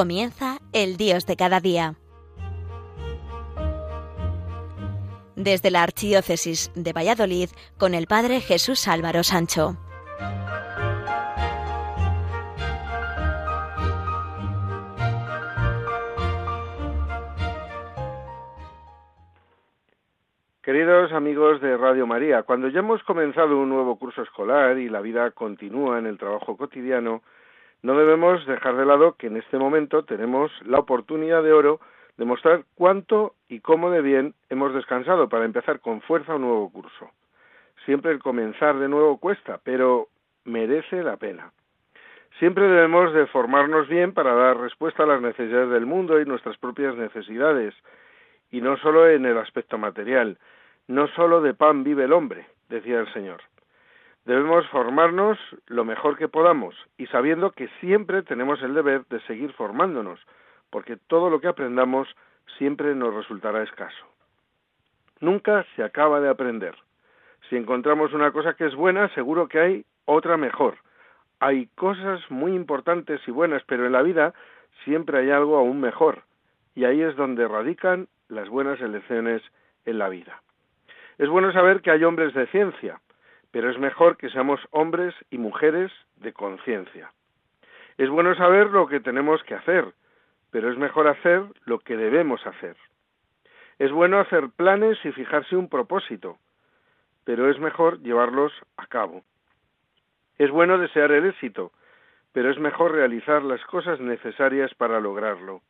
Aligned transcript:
Comienza 0.00 0.56
el 0.72 0.96
Dios 0.96 1.26
de 1.26 1.36
cada 1.36 1.60
día. 1.60 1.96
Desde 5.36 5.70
la 5.70 5.82
Archidiócesis 5.82 6.72
de 6.74 6.94
Valladolid 6.94 7.50
con 7.76 7.92
el 7.92 8.06
Padre 8.06 8.40
Jesús 8.40 8.88
Álvaro 8.88 9.22
Sancho. 9.22 9.76
Queridos 20.62 21.12
amigos 21.12 21.60
de 21.60 21.76
Radio 21.76 22.06
María, 22.06 22.44
cuando 22.44 22.68
ya 22.68 22.78
hemos 22.78 23.02
comenzado 23.02 23.58
un 23.58 23.68
nuevo 23.68 23.98
curso 23.98 24.22
escolar 24.22 24.78
y 24.78 24.88
la 24.88 25.02
vida 25.02 25.30
continúa 25.32 25.98
en 25.98 26.06
el 26.06 26.16
trabajo 26.16 26.56
cotidiano, 26.56 27.20
no 27.82 27.96
debemos 27.96 28.44
dejar 28.46 28.76
de 28.76 28.84
lado 28.84 29.14
que 29.14 29.28
en 29.28 29.36
este 29.36 29.58
momento 29.58 30.04
tenemos 30.04 30.50
la 30.66 30.78
oportunidad 30.78 31.42
de 31.42 31.52
oro 31.52 31.80
de 32.18 32.26
mostrar 32.26 32.64
cuánto 32.74 33.34
y 33.48 33.60
cómo 33.60 33.90
de 33.90 34.02
bien 34.02 34.34
hemos 34.50 34.74
descansado 34.74 35.28
para 35.28 35.46
empezar 35.46 35.80
con 35.80 36.02
fuerza 36.02 36.34
un 36.34 36.42
nuevo 36.42 36.70
curso. 36.70 37.10
Siempre 37.86 38.12
el 38.12 38.18
comenzar 38.18 38.78
de 38.78 38.88
nuevo 38.88 39.16
cuesta, 39.18 39.58
pero 39.64 40.08
merece 40.44 41.02
la 41.02 41.16
pena. 41.16 41.52
Siempre 42.38 42.68
debemos 42.68 43.12
de 43.14 43.26
formarnos 43.26 43.88
bien 43.88 44.12
para 44.12 44.34
dar 44.34 44.58
respuesta 44.58 45.04
a 45.04 45.06
las 45.06 45.22
necesidades 45.22 45.70
del 45.70 45.86
mundo 45.86 46.20
y 46.20 46.26
nuestras 46.26 46.58
propias 46.58 46.94
necesidades, 46.96 47.74
y 48.50 48.60
no 48.60 48.76
solo 48.78 49.08
en 49.08 49.24
el 49.24 49.38
aspecto 49.38 49.78
material, 49.78 50.38
no 50.88 51.08
solo 51.08 51.40
de 51.40 51.54
pan 51.54 51.84
vive 51.84 52.04
el 52.04 52.12
hombre, 52.12 52.46
decía 52.68 53.00
el 53.00 53.12
Señor. 53.12 53.40
Debemos 54.24 54.66
formarnos 54.68 55.38
lo 55.66 55.84
mejor 55.84 56.18
que 56.18 56.28
podamos 56.28 56.74
y 56.98 57.06
sabiendo 57.06 57.52
que 57.52 57.68
siempre 57.80 58.22
tenemos 58.22 58.62
el 58.62 58.74
deber 58.74 59.06
de 59.06 59.20
seguir 59.22 59.52
formándonos, 59.54 60.20
porque 60.70 60.96
todo 60.96 61.30
lo 61.30 61.40
que 61.40 61.48
aprendamos 61.48 62.08
siempre 62.58 62.94
nos 62.94 63.14
resultará 63.14 63.62
escaso. 63.62 64.06
Nunca 65.20 65.64
se 65.74 65.82
acaba 65.82 66.20
de 66.20 66.28
aprender. 66.28 66.74
Si 67.48 67.56
encontramos 67.56 68.12
una 68.12 68.30
cosa 68.32 68.54
que 68.54 68.66
es 68.66 68.74
buena, 68.74 69.08
seguro 69.14 69.48
que 69.48 69.58
hay 69.58 69.84
otra 70.04 70.36
mejor. 70.36 70.76
Hay 71.40 71.66
cosas 71.74 72.20
muy 72.30 72.54
importantes 72.54 73.20
y 73.26 73.30
buenas, 73.30 73.62
pero 73.66 73.86
en 73.86 73.92
la 73.92 74.02
vida 74.02 74.34
siempre 74.84 75.18
hay 75.18 75.30
algo 75.30 75.56
aún 75.56 75.80
mejor, 75.80 76.22
y 76.74 76.84
ahí 76.84 77.02
es 77.02 77.16
donde 77.16 77.48
radican 77.48 78.08
las 78.28 78.48
buenas 78.48 78.80
elecciones 78.80 79.42
en 79.86 79.98
la 79.98 80.08
vida. 80.08 80.42
Es 81.18 81.28
bueno 81.28 81.52
saber 81.52 81.80
que 81.80 81.90
hay 81.90 82.04
hombres 82.04 82.34
de 82.34 82.46
ciencia, 82.46 83.00
pero 83.50 83.70
es 83.70 83.78
mejor 83.78 84.16
que 84.16 84.30
seamos 84.30 84.60
hombres 84.70 85.14
y 85.30 85.38
mujeres 85.38 85.92
de 86.16 86.32
conciencia. 86.32 87.12
Es 87.98 88.08
bueno 88.08 88.34
saber 88.34 88.68
lo 88.68 88.86
que 88.86 89.00
tenemos 89.00 89.42
que 89.44 89.54
hacer, 89.54 89.92
pero 90.50 90.70
es 90.70 90.78
mejor 90.78 91.08
hacer 91.08 91.44
lo 91.64 91.80
que 91.80 91.96
debemos 91.96 92.46
hacer. 92.46 92.76
Es 93.78 93.92
bueno 93.92 94.20
hacer 94.20 94.50
planes 94.50 94.98
y 95.04 95.12
fijarse 95.12 95.56
un 95.56 95.68
propósito, 95.68 96.38
pero 97.24 97.50
es 97.50 97.58
mejor 97.58 98.00
llevarlos 98.00 98.52
a 98.76 98.86
cabo. 98.86 99.22
Es 100.38 100.50
bueno 100.50 100.78
desear 100.78 101.12
el 101.12 101.26
éxito, 101.26 101.72
pero 102.32 102.50
es 102.50 102.58
mejor 102.58 102.92
realizar 102.92 103.42
las 103.42 103.62
cosas 103.64 104.00
necesarias 104.00 104.72
para 104.74 105.00
lograrlo. 105.00 105.62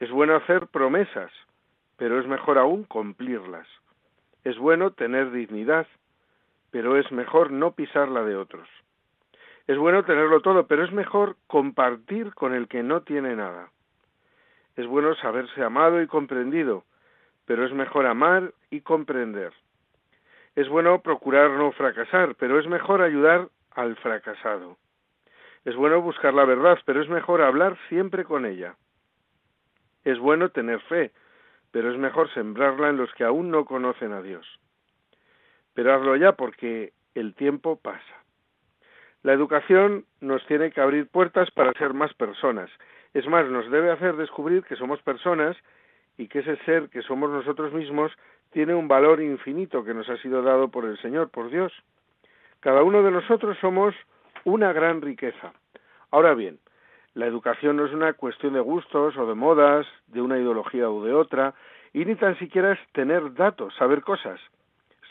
Es 0.00 0.10
bueno 0.10 0.36
hacer 0.36 0.66
promesas, 0.68 1.32
pero 1.96 2.20
es 2.20 2.26
mejor 2.26 2.58
aún 2.58 2.84
cumplirlas. 2.84 3.66
Es 4.42 4.58
bueno 4.58 4.92
tener 4.92 5.30
dignidad, 5.30 5.86
pero 6.74 6.96
es 6.96 7.12
mejor 7.12 7.52
no 7.52 7.70
pisar 7.76 8.08
la 8.08 8.24
de 8.24 8.34
otros. 8.34 8.68
Es 9.68 9.78
bueno 9.78 10.04
tenerlo 10.04 10.40
todo, 10.40 10.66
pero 10.66 10.82
es 10.82 10.90
mejor 10.90 11.36
compartir 11.46 12.34
con 12.34 12.52
el 12.52 12.66
que 12.66 12.82
no 12.82 13.02
tiene 13.02 13.36
nada. 13.36 13.70
Es 14.74 14.84
bueno 14.84 15.14
saberse 15.14 15.62
amado 15.62 16.02
y 16.02 16.08
comprendido, 16.08 16.82
pero 17.46 17.64
es 17.64 17.72
mejor 17.72 18.06
amar 18.06 18.54
y 18.70 18.80
comprender. 18.80 19.52
Es 20.56 20.68
bueno 20.68 21.00
procurar 21.00 21.52
no 21.52 21.70
fracasar, 21.70 22.34
pero 22.34 22.58
es 22.58 22.66
mejor 22.66 23.02
ayudar 23.02 23.50
al 23.70 23.94
fracasado. 23.94 24.76
Es 25.64 25.76
bueno 25.76 26.02
buscar 26.02 26.34
la 26.34 26.44
verdad, 26.44 26.80
pero 26.84 27.00
es 27.00 27.08
mejor 27.08 27.40
hablar 27.40 27.78
siempre 27.88 28.24
con 28.24 28.46
ella. 28.46 28.74
Es 30.02 30.18
bueno 30.18 30.48
tener 30.48 30.80
fe, 30.80 31.12
pero 31.70 31.92
es 31.92 31.98
mejor 31.98 32.34
sembrarla 32.34 32.88
en 32.88 32.96
los 32.96 33.14
que 33.14 33.22
aún 33.22 33.52
no 33.52 33.64
conocen 33.64 34.12
a 34.12 34.22
Dios 34.22 34.44
pero 35.74 35.94
hazlo 35.94 36.16
ya 36.16 36.32
porque 36.32 36.92
el 37.14 37.34
tiempo 37.34 37.76
pasa. 37.76 38.24
La 39.22 39.32
educación 39.32 40.04
nos 40.20 40.46
tiene 40.46 40.70
que 40.70 40.80
abrir 40.80 41.08
puertas 41.08 41.50
para 41.50 41.72
ser 41.72 41.94
más 41.94 42.12
personas. 42.14 42.70
Es 43.12 43.26
más, 43.26 43.46
nos 43.46 43.70
debe 43.70 43.90
hacer 43.90 44.16
descubrir 44.16 44.62
que 44.64 44.76
somos 44.76 45.00
personas 45.02 45.56
y 46.16 46.28
que 46.28 46.40
ese 46.40 46.56
ser 46.64 46.88
que 46.90 47.02
somos 47.02 47.30
nosotros 47.30 47.72
mismos 47.72 48.12
tiene 48.52 48.74
un 48.74 48.86
valor 48.86 49.20
infinito 49.20 49.84
que 49.84 49.94
nos 49.94 50.08
ha 50.08 50.16
sido 50.18 50.42
dado 50.42 50.68
por 50.68 50.84
el 50.84 50.98
Señor, 50.98 51.30
por 51.30 51.50
Dios. 51.50 51.72
Cada 52.60 52.82
uno 52.82 53.02
de 53.02 53.10
nosotros 53.10 53.56
somos 53.60 53.94
una 54.44 54.72
gran 54.72 55.00
riqueza. 55.00 55.52
Ahora 56.10 56.34
bien, 56.34 56.58
la 57.14 57.26
educación 57.26 57.76
no 57.76 57.86
es 57.86 57.92
una 57.92 58.12
cuestión 58.12 58.52
de 58.52 58.60
gustos 58.60 59.16
o 59.16 59.26
de 59.26 59.34
modas, 59.34 59.86
de 60.08 60.20
una 60.20 60.38
ideología 60.38 60.88
u 60.90 61.02
de 61.02 61.14
otra, 61.14 61.54
y 61.92 62.04
ni 62.04 62.14
tan 62.14 62.38
siquiera 62.38 62.72
es 62.72 62.78
tener 62.92 63.34
datos, 63.34 63.74
saber 63.76 64.02
cosas 64.02 64.40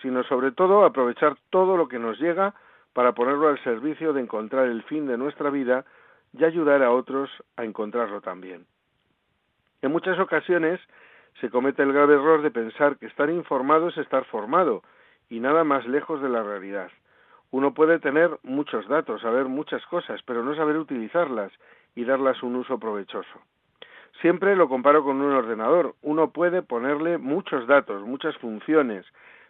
sino 0.04 0.24
sobre 0.26 0.52
todo 0.52 0.86
aprovechar 0.86 1.38
todo 1.50 1.76
lo 1.78 1.88
que 1.88 1.98
nos 1.98 2.20
llega 2.20 2.54
para 2.94 3.14
ponerlo 3.14 3.48
al 3.48 3.64
servicio 3.64 4.14
de 4.14 4.22
encontrar 4.22 4.68
el 4.68 4.84
fin 4.84 5.08
de 5.08 5.18
nuestra 5.18 5.50
vida 5.50 5.86
y 6.38 6.44
ayudar 6.44 6.84
a 6.84 6.92
otros 6.92 7.32
a 7.58 7.64
encontrarlo 7.64 8.22
también. 8.22 8.66
En 9.82 9.92
muchas 9.92 10.20
ocasiones 10.20 10.80
se 11.42 11.50
comete 11.50 11.82
el 11.82 11.94
grave 11.94 12.16
error 12.16 12.42
de 12.42 12.52
pensar 12.52 12.98
que 12.98 13.08
estar 13.08 13.30
informado 13.30 13.88
es 13.88 13.98
estar 13.98 14.26
formado, 14.26 14.84
y 15.30 15.40
nada 15.40 15.64
más 15.64 15.88
lejos 15.88 16.22
de 16.22 16.30
la 16.30 16.44
realidad. 16.44 16.92
Uno 17.50 17.74
puede 17.74 18.00
tener 18.00 18.38
muchos 18.44 18.88
datos, 18.88 19.22
saber 19.22 19.46
muchas 19.46 19.86
cosas, 19.86 20.22
pero 20.26 20.44
no 20.44 20.56
saber 20.56 20.78
utilizarlas 20.78 21.52
y 21.96 22.04
darlas 22.04 22.44
un 22.44 22.56
uso 22.56 22.78
provechoso. 22.78 23.42
Siempre 24.22 24.56
lo 24.56 24.70
comparo 24.70 25.04
con 25.04 25.22
un 25.22 25.34
ordenador. 25.34 25.96
Uno 26.02 26.32
puede 26.32 26.62
ponerle 26.62 27.18
muchos 27.18 27.68
datos, 27.68 28.04
muchas 28.04 28.38
funciones, 28.38 29.06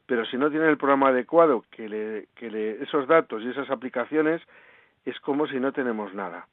pero 0.05 0.25
si 0.25 0.37
no 0.37 0.49
tiene 0.49 0.67
el 0.69 0.77
programa 0.77 1.09
adecuado 1.09 1.63
que 1.71 1.87
le, 1.87 2.27
que 2.35 2.49
le, 2.49 2.83
esos 2.83 3.07
datos 3.07 3.41
y 3.43 3.49
esas 3.49 3.69
aplicaciones, 3.69 4.41
es 5.05 5.19
como 5.19 5.47
si 5.47 5.59
no 5.59 5.71
tenemos 5.71 6.13
nada. 6.13 6.47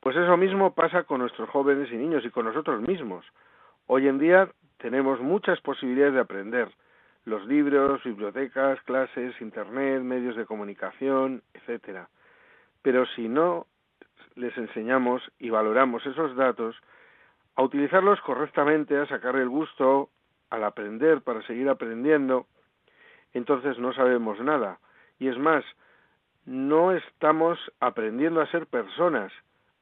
Pues 0.00 0.16
eso 0.16 0.36
mismo 0.36 0.74
pasa 0.74 1.04
con 1.04 1.20
nuestros 1.20 1.48
jóvenes 1.48 1.90
y 1.90 1.96
niños 1.96 2.24
y 2.24 2.30
con 2.30 2.44
nosotros 2.44 2.80
mismos. 2.82 3.24
Hoy 3.86 4.06
en 4.06 4.18
día 4.18 4.50
tenemos 4.78 5.20
muchas 5.20 5.60
posibilidades 5.60 6.14
de 6.14 6.20
aprender. 6.20 6.68
Los 7.24 7.46
libros, 7.46 8.04
bibliotecas, 8.04 8.80
clases, 8.82 9.40
internet, 9.40 10.02
medios 10.02 10.36
de 10.36 10.44
comunicación, 10.44 11.42
etcétera. 11.54 12.08
Pero 12.82 13.06
si 13.06 13.28
no 13.28 13.66
les 14.34 14.56
enseñamos 14.58 15.22
y 15.38 15.48
valoramos 15.48 16.04
esos 16.04 16.36
datos, 16.36 16.76
a 17.56 17.62
utilizarlos 17.62 18.20
correctamente, 18.20 18.98
a 18.98 19.06
sacar 19.06 19.36
el 19.36 19.48
gusto 19.48 20.10
al 20.50 20.64
aprender 20.64 21.22
para 21.22 21.40
seguir 21.46 21.68
aprendiendo, 21.68 22.46
entonces 23.34 23.78
no 23.78 23.92
sabemos 23.92 24.40
nada. 24.40 24.78
Y 25.18 25.28
es 25.28 25.36
más, 25.36 25.64
no 26.46 26.92
estamos 26.92 27.58
aprendiendo 27.80 28.40
a 28.40 28.46
ser 28.46 28.66
personas, 28.66 29.32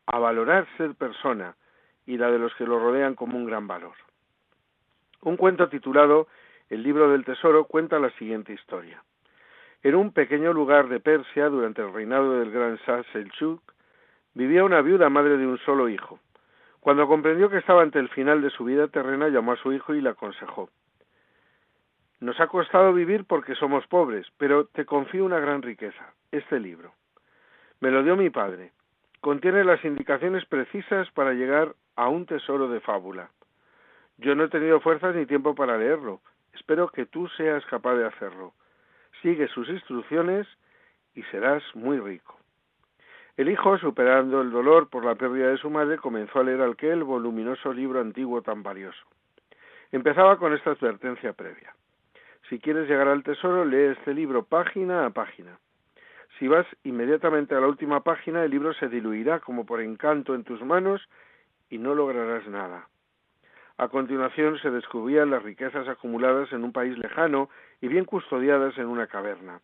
a 0.07 0.19
valorar 0.19 0.67
ser 0.77 0.95
persona 0.95 1.55
y 2.07 2.17
la 2.17 2.31
de 2.31 2.39
los 2.39 2.55
que 2.55 2.67
lo 2.67 2.81
rodean 2.81 3.15
como 3.15 3.37
un 3.37 3.47
gran 3.47 3.69
valor. 3.69 3.95
Un 5.21 5.37
cuento 5.37 5.69
titulado 5.69 6.27
El 6.69 6.83
libro 6.83 7.11
del 7.11 7.25
tesoro 7.25 7.67
cuenta 7.67 7.99
la 7.99 8.11
siguiente 8.13 8.53
historia. 8.53 9.03
En 9.83 9.95
un 9.95 10.13
pequeño 10.13 10.53
lugar 10.53 10.89
de 10.89 11.01
Persia, 11.01 11.49
durante 11.49 11.83
el 11.83 11.93
reinado 11.93 12.39
del 12.39 12.51
gran 12.51 12.77
Shah 12.77 13.03
Selchuk, 13.13 13.61
vivía 14.35 14.65
una 14.65 14.81
viuda 14.81 15.09
madre 15.11 15.37
de 15.37 15.47
un 15.47 15.59
solo 15.59 15.89
hijo. 15.89 16.19
Cuando 16.81 17.07
comprendió 17.07 17.51
que 17.51 17.59
estaba 17.59 17.83
ante 17.83 17.99
el 17.99 18.09
final 18.09 18.43
de 18.43 18.51
su 18.51 18.65
vida 18.65 18.89
terrena, 18.89 19.29
llamó 19.29 19.53
a 19.53 19.57
su 19.57 19.73
hijo 19.73 19.95
y 19.95 20.01
le 20.01 20.09
aconsejó 20.09 20.71
nos 22.23 22.39
ha 22.39 22.47
costado 22.47 22.93
vivir 22.93 23.25
porque 23.25 23.57
somos 23.57 23.85
pobres, 23.89 24.29
pero 24.39 24.67
te 24.67 24.85
confío 24.85 25.25
una 25.25 25.41
gran 25.41 25.61
riqueza, 25.61 26.15
este 26.31 26.61
libro. 26.61 26.93
Me 27.81 27.91
lo 27.91 28.05
dio 28.05 28.15
mi 28.15 28.31
padre. 28.31 28.71
Contiene 29.21 29.65
las 29.65 29.85
indicaciones 29.85 30.47
precisas 30.47 31.11
para 31.11 31.33
llegar 31.33 31.75
a 31.97 32.09
un 32.09 32.27
tesoro 32.27 32.69
de 32.69 32.79
fábula. 32.79 33.31
Yo 34.19 34.37
no 34.37 34.45
he 34.45 34.49
tenido 34.49 34.79
fuerzas 34.79 35.17
ni 35.17 35.27
tiempo 35.27 35.57
para 35.57 35.77
leerlo. 35.77 36.21
Espero 36.53 36.87
que 36.89 37.07
tú 37.07 37.27
seas 37.37 37.67
capaz 37.67 37.97
de 37.97 38.07
hacerlo. 38.07 38.55
Sigue 39.21 39.49
sus 39.49 39.69
instrucciones 39.69 40.47
y 41.17 41.25
serás 41.25 41.65
muy 41.75 41.99
rico. 41.99 42.39
El 43.37 43.49
hijo, 43.49 43.79
superando 43.79 44.43
el 44.43 44.53
dolor 44.53 44.89
por 44.89 45.05
la 45.05 45.17
pérdida 45.17 45.49
de 45.49 45.59
su 45.59 45.71
madre, 45.71 45.99
comenzó 45.99 46.39
a 46.39 46.45
leer 46.45 46.63
aquel 46.63 47.03
voluminoso 47.03 47.73
libro 47.73 48.01
antiguo 48.01 48.43
tan 48.43 48.63
valioso. 48.63 49.03
Empezaba 49.91 50.39
con 50.39 50.53
esta 50.53 50.71
advertencia 50.71 51.33
previa. 51.33 51.75
Si 52.53 52.59
quieres 52.59 52.87
llegar 52.87 53.09
al 53.09 53.23
tesoro, 53.23 53.65
lee 53.65 53.95
este 53.97 54.13
libro 54.13 54.45
página 54.45 55.07
a 55.07 55.11
página. 55.11 55.59
Si 56.39 56.47
vas 56.49 56.67
inmediatamente 56.85 57.55
a 57.55 57.61
la 57.61 57.67
última 57.67 58.03
página, 58.03 58.45
el 58.45 58.51
libro 58.51 58.75
se 58.75 58.89
diluirá 58.89 59.41
como 59.41 59.65
por 59.65 59.81
encanto 59.81 60.35
en 60.35 60.45
tus 60.45 60.61
manos 60.61 61.01
y 61.71 61.79
no 61.79 61.95
lograrás 61.95 62.47
nada. 62.49 62.89
A 63.79 63.89
continuación 63.89 64.59
se 64.59 64.71
descubrían 64.71 65.31
las 65.31 65.43
riquezas 65.43 65.89
acumuladas 65.89 66.53
en 66.53 66.63
un 66.63 66.73
país 66.73 66.99
lejano 66.99 67.49
y 67.81 67.89
bien 67.89 68.05
custodiadas 68.05 68.77
en 68.77 68.85
una 68.85 69.07
caverna. 69.07 69.63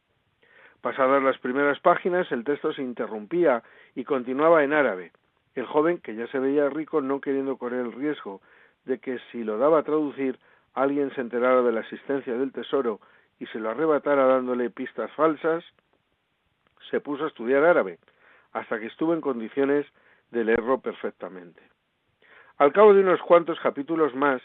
Pasadas 0.80 1.22
las 1.22 1.36
primeras 1.36 1.78
páginas, 1.80 2.32
el 2.32 2.42
texto 2.42 2.72
se 2.72 2.80
interrumpía 2.80 3.62
y 3.96 4.04
continuaba 4.04 4.64
en 4.64 4.72
árabe. 4.72 5.12
El 5.54 5.66
joven, 5.66 5.98
que 5.98 6.14
ya 6.14 6.26
se 6.28 6.38
veía 6.38 6.70
rico, 6.70 7.02
no 7.02 7.20
queriendo 7.20 7.58
correr 7.58 7.84
el 7.84 7.92
riesgo 7.92 8.40
de 8.86 8.98
que 8.98 9.18
si 9.30 9.44
lo 9.44 9.58
daba 9.58 9.80
a 9.80 9.82
traducir 9.82 10.38
alguien 10.82 11.14
se 11.14 11.20
enterara 11.20 11.62
de 11.62 11.72
la 11.72 11.80
existencia 11.80 12.34
del 12.34 12.52
tesoro 12.52 13.00
y 13.38 13.46
se 13.46 13.58
lo 13.58 13.70
arrebatara 13.70 14.26
dándole 14.26 14.70
pistas 14.70 15.10
falsas, 15.12 15.64
se 16.90 17.00
puso 17.00 17.24
a 17.24 17.28
estudiar 17.28 17.64
árabe, 17.64 17.98
hasta 18.52 18.78
que 18.78 18.86
estuvo 18.86 19.14
en 19.14 19.20
condiciones 19.20 19.86
de 20.30 20.44
leerlo 20.44 20.80
perfectamente. 20.80 21.62
Al 22.56 22.72
cabo 22.72 22.94
de 22.94 23.00
unos 23.00 23.20
cuantos 23.22 23.58
capítulos 23.60 24.14
más, 24.14 24.42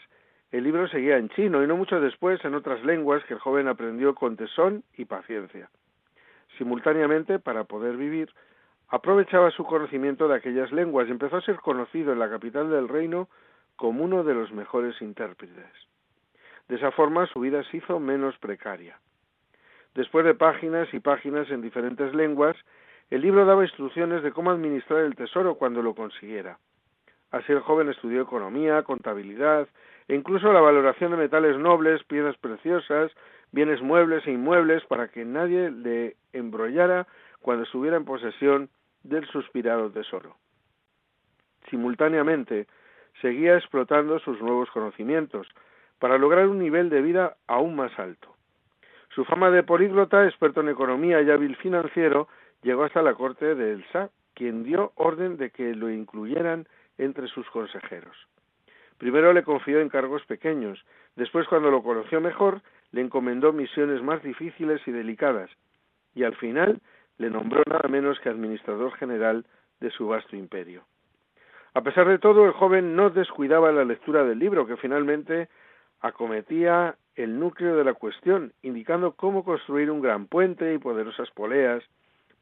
el 0.50 0.64
libro 0.64 0.86
seguía 0.88 1.16
en 1.16 1.28
chino 1.30 1.64
y 1.64 1.66
no 1.66 1.76
mucho 1.76 2.00
después 2.00 2.44
en 2.44 2.54
otras 2.54 2.84
lenguas 2.84 3.24
que 3.24 3.34
el 3.34 3.40
joven 3.40 3.66
aprendió 3.66 4.14
con 4.14 4.36
tesón 4.36 4.84
y 4.96 5.04
paciencia. 5.04 5.68
Simultáneamente, 6.58 7.40
para 7.40 7.64
poder 7.64 7.96
vivir, 7.96 8.30
aprovechaba 8.88 9.50
su 9.50 9.64
conocimiento 9.64 10.28
de 10.28 10.36
aquellas 10.36 10.70
lenguas 10.70 11.08
y 11.08 11.10
empezó 11.10 11.38
a 11.38 11.42
ser 11.42 11.56
conocido 11.56 12.12
en 12.12 12.20
la 12.20 12.30
capital 12.30 12.70
del 12.70 12.88
reino 12.88 13.28
como 13.74 14.04
uno 14.04 14.22
de 14.22 14.34
los 14.34 14.52
mejores 14.52 15.00
intérpretes. 15.02 15.72
De 16.68 16.76
esa 16.76 16.90
forma 16.92 17.26
su 17.26 17.40
vida 17.40 17.62
se 17.64 17.78
hizo 17.78 18.00
menos 18.00 18.36
precaria. 18.38 18.98
Después 19.94 20.24
de 20.24 20.34
páginas 20.34 20.92
y 20.92 21.00
páginas 21.00 21.50
en 21.50 21.60
diferentes 21.60 22.14
lenguas, 22.14 22.56
el 23.10 23.20
libro 23.20 23.44
daba 23.44 23.64
instrucciones 23.64 24.22
de 24.22 24.32
cómo 24.32 24.50
administrar 24.50 25.00
el 25.00 25.14
tesoro 25.14 25.56
cuando 25.56 25.82
lo 25.82 25.94
consiguiera. 25.94 26.58
Así 27.30 27.52
el 27.52 27.60
joven 27.60 27.88
estudió 27.88 28.22
economía, 28.22 28.82
contabilidad 28.82 29.68
e 30.08 30.14
incluso 30.14 30.52
la 30.52 30.60
valoración 30.60 31.10
de 31.10 31.16
metales 31.16 31.58
nobles, 31.58 32.02
piedras 32.04 32.36
preciosas, 32.38 33.12
bienes 33.52 33.82
muebles 33.82 34.26
e 34.26 34.32
inmuebles 34.32 34.84
para 34.86 35.08
que 35.08 35.24
nadie 35.24 35.70
le 35.70 36.16
embrollara 36.32 37.06
cuando 37.40 37.64
estuviera 37.64 37.96
en 37.96 38.04
posesión 38.04 38.70
del 39.02 39.26
suspirado 39.26 39.90
tesoro. 39.90 40.36
Simultáneamente, 41.70 42.66
seguía 43.20 43.56
explotando 43.56 44.18
sus 44.18 44.40
nuevos 44.40 44.70
conocimientos 44.70 45.46
para 45.98 46.18
lograr 46.18 46.48
un 46.48 46.58
nivel 46.58 46.90
de 46.90 47.02
vida 47.02 47.36
aún 47.46 47.76
más 47.76 47.96
alto. 47.98 48.34
Su 49.14 49.24
fama 49.24 49.50
de 49.50 49.62
políglota, 49.62 50.26
experto 50.26 50.60
en 50.60 50.68
economía 50.68 51.22
y 51.22 51.30
hábil 51.30 51.56
financiero, 51.56 52.28
llegó 52.62 52.84
hasta 52.84 53.02
la 53.02 53.14
corte 53.14 53.54
de 53.54 53.72
Elsa, 53.72 54.10
quien 54.34 54.64
dio 54.64 54.92
orden 54.96 55.36
de 55.36 55.50
que 55.50 55.74
lo 55.74 55.90
incluyeran 55.90 56.66
entre 56.98 57.28
sus 57.28 57.48
consejeros. 57.50 58.16
Primero 58.98 59.32
le 59.32 59.42
confió 59.42 59.80
encargos 59.80 60.24
pequeños, 60.26 60.84
después 61.16 61.46
cuando 61.46 61.70
lo 61.70 61.82
conoció 61.82 62.20
mejor, 62.20 62.62
le 62.92 63.00
encomendó 63.00 63.52
misiones 63.52 64.02
más 64.02 64.22
difíciles 64.22 64.80
y 64.86 64.92
delicadas, 64.92 65.50
y 66.14 66.24
al 66.24 66.36
final 66.36 66.80
le 67.18 67.30
nombró 67.30 67.62
nada 67.68 67.88
menos 67.88 68.18
que 68.20 68.28
administrador 68.28 68.92
general 68.94 69.44
de 69.80 69.90
su 69.90 70.08
vasto 70.08 70.36
imperio. 70.36 70.84
A 71.74 71.82
pesar 71.82 72.06
de 72.08 72.18
todo, 72.18 72.46
el 72.46 72.52
joven 72.52 72.94
no 72.94 73.10
descuidaba 73.10 73.72
la 73.72 73.84
lectura 73.84 74.24
del 74.24 74.38
libro, 74.38 74.66
que 74.66 74.76
finalmente 74.76 75.48
acometía 76.04 76.96
el 77.16 77.40
núcleo 77.40 77.76
de 77.76 77.84
la 77.84 77.94
cuestión, 77.94 78.52
indicando 78.60 79.12
cómo 79.12 79.42
construir 79.42 79.90
un 79.90 80.02
gran 80.02 80.26
puente 80.26 80.74
y 80.74 80.78
poderosas 80.78 81.30
poleas, 81.30 81.82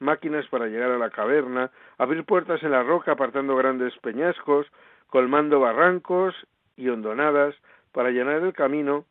máquinas 0.00 0.48
para 0.48 0.66
llegar 0.66 0.90
a 0.90 0.98
la 0.98 1.10
caverna, 1.10 1.70
abrir 1.96 2.24
puertas 2.24 2.60
en 2.64 2.72
la 2.72 2.82
roca 2.82 3.12
apartando 3.12 3.54
grandes 3.54 3.96
peñascos, 3.98 4.66
colmando 5.06 5.60
barrancos 5.60 6.34
y 6.76 6.88
hondonadas 6.88 7.54
para 7.92 8.10
llenar 8.10 8.42
el 8.42 8.52
camino 8.52 9.04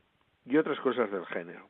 y 0.45 0.57
otras 0.57 0.81
cosas 0.81 1.09
del 1.11 1.25
género. 1.27 1.69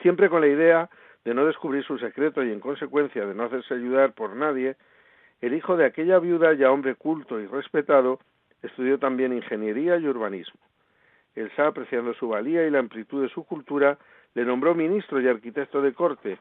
Siempre 0.00 0.30
con 0.30 0.42
la 0.42 0.46
idea 0.46 0.90
de 1.24 1.34
no 1.34 1.44
descubrir 1.44 1.82
su 1.82 1.98
secreto 1.98 2.44
y 2.44 2.52
en 2.52 2.60
consecuencia 2.60 3.26
de 3.26 3.34
no 3.34 3.44
hacerse 3.44 3.74
ayudar 3.74 4.12
por 4.12 4.36
nadie, 4.36 4.76
el 5.40 5.54
hijo 5.54 5.76
de 5.76 5.86
aquella 5.86 6.20
viuda 6.20 6.52
ya 6.52 6.70
hombre 6.70 6.94
culto 6.94 7.40
y 7.40 7.48
respetado 7.48 8.20
estudió 8.62 9.00
también 9.00 9.32
ingeniería 9.32 9.96
y 9.96 10.06
urbanismo. 10.06 10.60
El 11.34 11.50
Shah, 11.50 11.68
apreciando 11.68 12.14
su 12.14 12.28
valía 12.28 12.66
y 12.66 12.70
la 12.70 12.78
amplitud 12.78 13.22
de 13.22 13.28
su 13.28 13.44
cultura, 13.44 13.98
le 14.34 14.44
nombró 14.44 14.74
ministro 14.74 15.20
y 15.20 15.28
arquitecto 15.28 15.82
de 15.82 15.92
corte, 15.92 16.38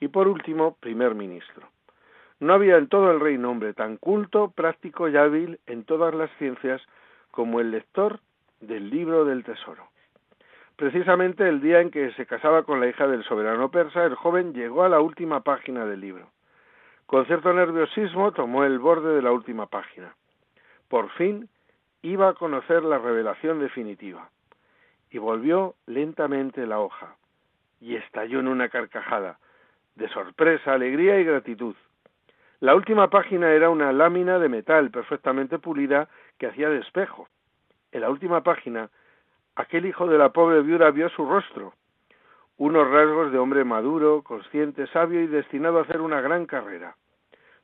y 0.00 0.08
por 0.08 0.28
último, 0.28 0.76
primer 0.80 1.14
ministro. 1.14 1.68
No 2.38 2.54
había 2.54 2.78
en 2.78 2.88
todo 2.88 3.10
el 3.10 3.20
reino 3.20 3.50
hombre 3.50 3.74
tan 3.74 3.98
culto, 3.98 4.50
práctico 4.50 5.08
y 5.08 5.16
hábil 5.16 5.60
en 5.66 5.84
todas 5.84 6.14
las 6.14 6.30
ciencias 6.38 6.80
como 7.30 7.60
el 7.60 7.70
lector 7.70 8.20
del 8.60 8.88
libro 8.88 9.24
del 9.26 9.44
tesoro. 9.44 9.88
Precisamente 10.76 11.46
el 11.46 11.60
día 11.60 11.82
en 11.82 11.90
que 11.90 12.10
se 12.12 12.24
casaba 12.24 12.62
con 12.62 12.80
la 12.80 12.88
hija 12.88 13.06
del 13.06 13.24
soberano 13.24 13.70
persa, 13.70 14.04
el 14.04 14.14
joven 14.14 14.54
llegó 14.54 14.84
a 14.84 14.88
la 14.88 15.00
última 15.00 15.40
página 15.40 15.84
del 15.84 16.00
libro. 16.00 16.30
Con 17.04 17.26
cierto 17.26 17.52
nerviosismo 17.52 18.32
tomó 18.32 18.64
el 18.64 18.78
borde 18.78 19.14
de 19.14 19.20
la 19.20 19.32
última 19.32 19.66
página. 19.66 20.14
Por 20.88 21.10
fin 21.10 21.50
iba 22.02 22.28
a 22.28 22.34
conocer 22.34 22.82
la 22.82 22.98
revelación 22.98 23.60
definitiva. 23.60 24.30
Y 25.10 25.18
volvió 25.18 25.74
lentamente 25.86 26.66
la 26.66 26.80
hoja, 26.80 27.16
y 27.80 27.96
estalló 27.96 28.40
en 28.40 28.48
una 28.48 28.68
carcajada, 28.68 29.38
de 29.96 30.08
sorpresa, 30.08 30.72
alegría 30.72 31.18
y 31.18 31.24
gratitud. 31.24 31.74
La 32.60 32.74
última 32.74 33.08
página 33.08 33.52
era 33.52 33.70
una 33.70 33.92
lámina 33.92 34.38
de 34.38 34.48
metal 34.48 34.90
perfectamente 34.90 35.58
pulida 35.58 36.08
que 36.38 36.46
hacía 36.46 36.68
de 36.68 36.78
espejo. 36.78 37.28
En 37.90 38.02
la 38.02 38.10
última 38.10 38.42
página 38.42 38.90
aquel 39.56 39.86
hijo 39.86 40.06
de 40.06 40.18
la 40.18 40.30
pobre 40.30 40.62
viuda 40.62 40.90
vio 40.90 41.08
su 41.10 41.26
rostro, 41.26 41.74
unos 42.56 42.90
rasgos 42.90 43.32
de 43.32 43.38
hombre 43.38 43.64
maduro, 43.64 44.22
consciente, 44.22 44.86
sabio 44.88 45.22
y 45.22 45.26
destinado 45.26 45.78
a 45.78 45.82
hacer 45.82 46.00
una 46.00 46.20
gran 46.20 46.46
carrera. 46.46 46.96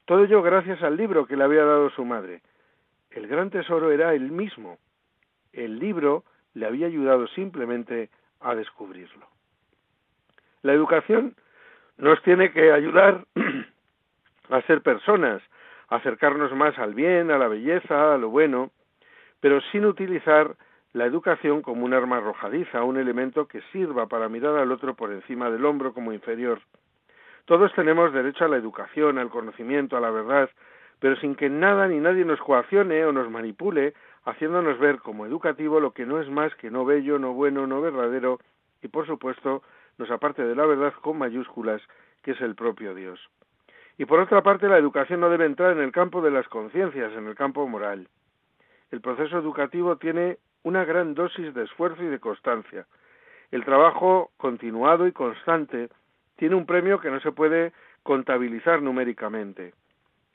Todo 0.07 0.25
ello 0.25 0.41
gracias 0.43 0.83
al 0.83 0.97
libro 0.97 1.27
que 1.27 1.37
le 1.37 1.45
había 1.45 1.65
dado 1.65 1.91
su 1.91 2.05
madre. 2.05 2.41
El 3.17 3.29
gran 3.29 3.49
tesoro 3.49 3.91
era 3.91 4.13
él 4.13 4.31
mismo. 4.31 4.77
El 5.51 5.79
libro 5.79 6.25
le 6.53 6.67
había 6.67 6.87
ayudado 6.87 7.27
simplemente 7.29 8.11
a 8.41 8.55
descubrirlo. 8.55 9.27
La 10.61 10.75
educación 10.75 11.35
nos 11.97 12.23
tiene 12.23 12.53
que 12.53 12.73
ayudar 12.73 13.25
a 14.51 14.61
ser 14.63 14.83
personas, 14.83 15.43
a 15.89 15.97
acercarnos 15.97 16.53
más 16.53 16.79
al 16.79 16.93
bien, 16.93 17.31
a 17.31 17.39
la 17.39 17.49
belleza, 17.49 18.13
a 18.13 18.19
lo 18.19 18.29
bueno, 18.29 18.71
pero 19.41 19.63
sin 19.73 19.87
utilizar 19.87 20.55
la 20.93 21.07
educación 21.07 21.63
como 21.63 21.87
un 21.87 21.95
arma 21.95 22.19
arrojadiza, 22.19 22.85
un 22.85 22.99
elemento 22.99 23.49
que 23.49 23.63
sirva 23.73 24.09
para 24.09 24.29
mirar 24.29 24.59
al 24.59 24.73
otro 24.73 24.95
por 24.95 25.11
encima 25.11 25.51
del 25.51 25.65
hombro 25.65 25.95
como 25.95 26.13
inferior. 26.13 26.61
Todos 27.47 27.73
tenemos 27.73 28.13
derecho 28.13 28.45
a 28.45 28.49
la 28.49 28.57
educación, 28.59 29.17
al 29.17 29.31
conocimiento, 29.31 29.97
a 29.97 30.01
la 30.01 30.11
verdad, 30.11 30.51
pero 31.01 31.17
sin 31.17 31.35
que 31.35 31.49
nada 31.49 31.89
ni 31.89 31.99
nadie 31.99 32.25
nos 32.25 32.41
coaccione 32.41 33.05
o 33.05 33.13
nos 33.13 33.31
manipule, 33.31 33.95
haciéndonos 34.25 34.79
ver 34.79 34.99
como 34.99 35.27
educativo 35.27 35.81
lo 35.81 35.93
que 35.93 36.07
no 36.07 36.21
es 36.21 36.29
más 36.29 36.55
que 36.57 36.71
no 36.71 36.85
bello, 36.85 37.19
no 37.19 37.33
bueno, 37.33 37.67
no 37.67 37.81
verdadero, 37.81 38.39
y 38.83 38.89
por 38.89 39.07
supuesto 39.07 39.63
nos 39.99 40.11
aparte 40.11 40.45
de 40.45 40.55
la 40.55 40.67
verdad 40.67 40.93
con 41.01 41.19
mayúsculas, 41.19 41.83
que 42.23 42.33
es 42.33 42.41
el 42.41 42.55
propio 42.55 42.95
Dios. 42.95 43.21
Y 43.99 44.05
por 44.05 44.21
otra 44.21 44.43
parte, 44.43 44.69
la 44.69 44.79
educación 44.79 45.21
no 45.21 45.31
debe 45.31 45.47
entrar 45.47 45.73
en 45.73 45.81
el 45.81 45.93
campo 45.93 46.21
de 46.21 46.31
las 46.31 46.47
conciencias, 46.49 47.13
en 47.15 47.27
el 47.27 47.35
campo 47.35 47.67
moral. 47.67 48.09
El 48.91 49.01
proceso 49.01 49.39
educativo 49.39 49.97
tiene 49.97 50.39
una 50.63 50.85
gran 50.85 51.15
dosis 51.15 51.55
de 51.55 51.65
esfuerzo 51.65 52.03
y 52.03 52.09
de 52.09 52.21
constancia. 52.21 52.87
El 53.51 53.65
trabajo 53.65 54.33
continuado 54.37 55.07
y 55.07 55.13
constante 55.13 55.89
tiene 56.37 56.57
un 56.57 56.67
premio 56.67 57.01
que 57.01 57.11
no 57.11 57.21
se 57.21 57.33
puede 57.33 57.73
contabilizar 58.03 58.83
numéricamente. 58.83 59.73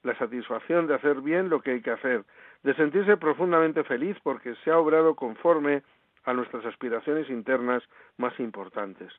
La 0.03 0.17
satisfacción 0.17 0.88
de 0.88 0.96
hacer 0.96 1.22
bien 1.22 1.50
lo 1.50 1.62
que 1.62 1.72
hay 1.72 1.81
que 1.81 1.91
hacer, 1.91 2.24
de 2.63 2.74
sentirse 2.75 3.17
profundamente 3.17 3.84
feliz 3.84 4.17
porque 4.24 4.55
se 4.63 4.72
ha 4.72 4.79
obrado 4.79 5.15
conforme 5.15 5.84
a 6.24 6.34
nuestras 6.34 6.65
aspiraciones 6.65 7.29
internas 7.29 7.84
más 8.17 8.39
importantes. 8.39 9.12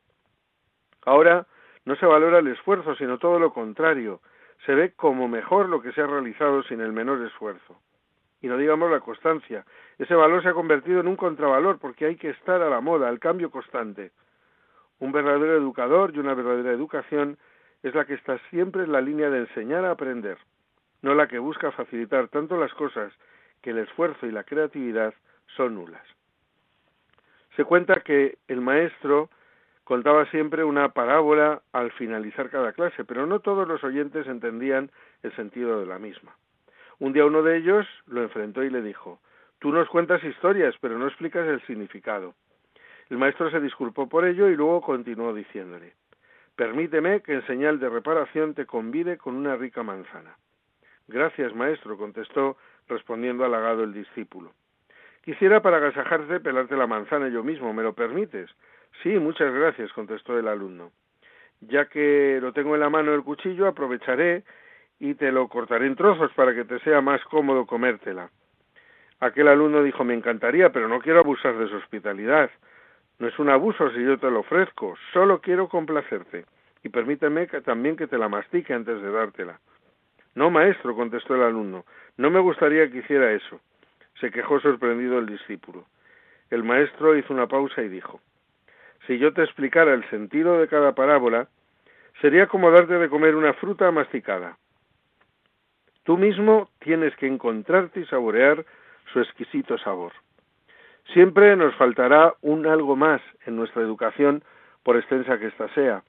Ahora 1.04 1.46
no 1.84 1.96
se 1.96 2.06
valora 2.06 2.38
el 2.38 2.48
esfuerzo, 2.48 2.94
sino 2.96 3.18
todo 3.18 3.38
lo 3.38 3.52
contrario. 3.52 4.20
Se 4.66 4.74
ve 4.74 4.92
como 4.92 5.28
mejor 5.28 5.68
lo 5.68 5.82
que 5.82 5.92
se 5.92 6.00
ha 6.00 6.06
realizado 6.06 6.62
sin 6.64 6.80
el 6.80 6.92
menor 6.92 7.24
esfuerzo 7.26 7.78
y 8.42 8.48
no 8.48 8.58
digamos 8.58 8.90
la 8.90 9.00
constancia. 9.00 9.64
Ese 9.98 10.14
valor 10.14 10.42
se 10.42 10.48
ha 10.48 10.52
convertido 10.52 11.00
en 11.00 11.06
un 11.06 11.16
contravalor 11.16 11.78
porque 11.78 12.06
hay 12.06 12.16
que 12.16 12.30
estar 12.30 12.60
a 12.60 12.68
la 12.68 12.80
moda, 12.80 13.08
al 13.08 13.20
cambio 13.20 13.50
constante. 13.50 14.10
Un 14.98 15.12
verdadero 15.12 15.56
educador 15.56 16.12
y 16.14 16.18
una 16.18 16.34
verdadera 16.34 16.72
educación 16.72 17.38
es 17.82 17.94
la 17.94 18.04
que 18.04 18.14
está 18.14 18.38
siempre 18.50 18.82
en 18.82 18.92
la 18.92 19.00
línea 19.00 19.30
de 19.30 19.38
enseñar 19.38 19.84
a 19.84 19.92
aprender, 19.92 20.38
no 21.02 21.14
la 21.14 21.28
que 21.28 21.38
busca 21.38 21.72
facilitar 21.72 22.28
tanto 22.28 22.56
las 22.56 22.72
cosas 22.74 23.12
que 23.60 23.70
el 23.70 23.78
esfuerzo 23.78 24.26
y 24.26 24.32
la 24.32 24.44
creatividad 24.44 25.14
son 25.56 25.74
nulas. 25.74 26.02
Se 27.56 27.64
cuenta 27.64 28.00
que 28.00 28.38
el 28.48 28.60
maestro 28.60 29.28
contaba 29.84 30.24
siempre 30.30 30.64
una 30.64 30.88
parábola 30.90 31.62
al 31.72 31.92
finalizar 31.92 32.48
cada 32.50 32.72
clase, 32.72 33.04
pero 33.04 33.26
no 33.26 33.40
todos 33.40 33.68
los 33.68 33.82
oyentes 33.84 34.26
entendían 34.26 34.90
el 35.22 35.34
sentido 35.36 35.80
de 35.80 35.86
la 35.86 35.98
misma. 35.98 36.34
Un 36.98 37.12
día 37.12 37.26
uno 37.26 37.42
de 37.42 37.58
ellos 37.58 37.86
lo 38.06 38.22
enfrentó 38.22 38.62
y 38.62 38.70
le 38.70 38.80
dijo 38.80 39.20
Tú 39.58 39.70
nos 39.70 39.88
cuentas 39.88 40.22
historias, 40.24 40.74
pero 40.80 40.98
no 40.98 41.06
explicas 41.06 41.46
el 41.46 41.60
significado. 41.66 42.34
El 43.10 43.18
maestro 43.18 43.50
se 43.50 43.60
disculpó 43.60 44.08
por 44.08 44.24
ello 44.24 44.48
y 44.48 44.56
luego 44.56 44.80
continuó 44.80 45.34
diciéndole 45.34 45.94
Permíteme 46.56 47.20
que 47.20 47.34
en 47.34 47.46
señal 47.46 47.78
de 47.78 47.88
reparación 47.88 48.54
te 48.54 48.66
convide 48.66 49.18
con 49.18 49.36
una 49.36 49.56
rica 49.56 49.82
manzana. 49.82 50.36
Gracias, 51.08 51.54
maestro, 51.54 51.96
contestó 51.96 52.56
respondiendo 52.88 53.44
halagado 53.44 53.84
el 53.84 53.92
discípulo. 53.92 54.52
Quisiera 55.22 55.62
para 55.62 55.76
agasajarte 55.76 56.40
pelarte 56.40 56.76
la 56.76 56.86
manzana 56.86 57.28
yo 57.28 57.44
mismo, 57.44 57.72
¿me 57.72 57.82
lo 57.82 57.92
permites? 57.92 58.50
Sí, 59.02 59.10
muchas 59.18 59.52
gracias, 59.52 59.92
contestó 59.92 60.38
el 60.38 60.48
alumno. 60.48 60.90
Ya 61.60 61.86
que 61.86 62.38
lo 62.40 62.52
tengo 62.52 62.74
en 62.74 62.80
la 62.80 62.90
mano 62.90 63.14
el 63.14 63.22
cuchillo, 63.22 63.68
aprovecharé 63.68 64.42
y 64.98 65.14
te 65.14 65.30
lo 65.32 65.48
cortaré 65.48 65.86
en 65.86 65.96
trozos 65.96 66.32
para 66.34 66.54
que 66.54 66.64
te 66.64 66.78
sea 66.80 67.00
más 67.00 67.22
cómodo 67.24 67.66
comértela. 67.66 68.30
Aquel 69.20 69.46
alumno 69.46 69.82
dijo, 69.82 70.02
me 70.02 70.14
encantaría, 70.14 70.70
pero 70.70 70.88
no 70.88 71.00
quiero 71.00 71.20
abusar 71.20 71.56
de 71.56 71.68
su 71.68 71.76
hospitalidad. 71.76 72.50
No 73.20 73.28
es 73.28 73.38
un 73.38 73.48
abuso 73.50 73.90
si 73.90 74.02
yo 74.04 74.18
te 74.18 74.30
lo 74.30 74.40
ofrezco, 74.40 74.96
solo 75.12 75.40
quiero 75.40 75.68
complacerte. 75.68 76.44
Y 76.82 76.88
permíteme 76.88 77.46
también 77.46 77.96
que 77.96 78.08
te 78.08 78.18
la 78.18 78.28
mastique 78.28 78.74
antes 78.74 79.00
de 79.00 79.10
dártela. 79.12 79.60
No, 80.34 80.50
maestro, 80.50 80.94
contestó 80.94 81.34
el 81.34 81.42
alumno, 81.42 81.84
no 82.16 82.30
me 82.30 82.40
gustaría 82.40 82.90
que 82.90 82.98
hiciera 82.98 83.32
eso. 83.32 83.60
Se 84.20 84.30
quejó 84.30 84.60
sorprendido 84.60 85.18
el 85.18 85.26
discípulo. 85.26 85.86
El 86.50 86.64
maestro 86.64 87.16
hizo 87.16 87.32
una 87.32 87.46
pausa 87.46 87.82
y 87.82 87.88
dijo, 87.88 88.20
si 89.06 89.18
yo 89.18 89.32
te 89.32 89.42
explicara 89.42 89.94
el 89.94 90.08
sentido 90.10 90.58
de 90.58 90.68
cada 90.68 90.94
parábola, 90.94 91.48
sería 92.20 92.46
como 92.46 92.70
darte 92.70 92.98
de 92.98 93.08
comer 93.08 93.34
una 93.34 93.52
fruta 93.54 93.90
masticada. 93.90 94.56
Tú 96.04 96.16
mismo 96.16 96.68
tienes 96.80 97.14
que 97.16 97.26
encontrarte 97.26 98.00
y 98.00 98.06
saborear 98.06 98.64
su 99.12 99.20
exquisito 99.20 99.78
sabor. 99.78 100.12
Siempre 101.12 101.56
nos 101.56 101.74
faltará 101.76 102.34
un 102.42 102.66
algo 102.66 102.96
más 102.96 103.20
en 103.46 103.56
nuestra 103.56 103.82
educación, 103.82 104.44
por 104.82 104.96
extensa 104.96 105.38
que 105.38 105.46
ésta 105.46 105.68
sea, 105.74 106.02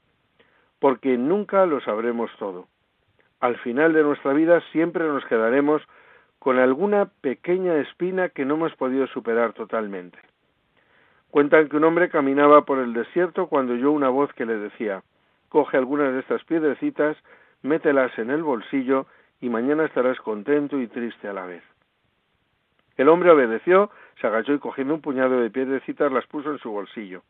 porque 0.79 1.17
nunca 1.17 1.65
lo 1.65 1.79
sabremos 1.81 2.31
todo. 2.37 2.67
Al 3.43 3.57
final 3.57 3.91
de 3.91 4.03
nuestra 4.03 4.31
vida 4.31 4.61
siempre 4.71 5.03
nos 5.05 5.25
quedaremos 5.25 5.81
con 6.39 6.59
alguna 6.59 7.07
pequeña 7.19 7.75
espina 7.75 8.29
que 8.29 8.45
no 8.45 8.53
hemos 8.53 8.73
podido 8.75 9.05
superar 9.07 9.51
totalmente. 9.51 10.17
Cuentan 11.29 11.67
que 11.67 11.75
un 11.75 11.83
hombre 11.83 12.07
caminaba 12.07 12.63
por 12.63 12.79
el 12.79 12.93
desierto 12.93 13.47
cuando 13.47 13.73
oyó 13.73 13.91
una 13.91 14.07
voz 14.07 14.31
que 14.31 14.45
le 14.45 14.57
decía 14.57 15.03
Coge 15.49 15.75
algunas 15.75 16.13
de 16.13 16.21
estas 16.21 16.41
piedrecitas, 16.45 17.17
mételas 17.63 18.17
en 18.17 18.29
el 18.29 18.43
bolsillo 18.43 19.07
y 19.41 19.49
mañana 19.49 19.83
estarás 19.83 20.21
contento 20.21 20.79
y 20.79 20.87
triste 20.87 21.27
a 21.27 21.33
la 21.33 21.45
vez. 21.45 21.63
El 22.95 23.09
hombre 23.09 23.31
obedeció, 23.31 23.91
se 24.21 24.27
agachó 24.27 24.53
y 24.53 24.59
cogiendo 24.59 24.93
un 24.93 25.01
puñado 25.01 25.41
de 25.41 25.49
piedrecitas 25.49 26.13
las 26.13 26.25
puso 26.27 26.49
en 26.49 26.59
su 26.59 26.71
bolsillo. 26.71 27.23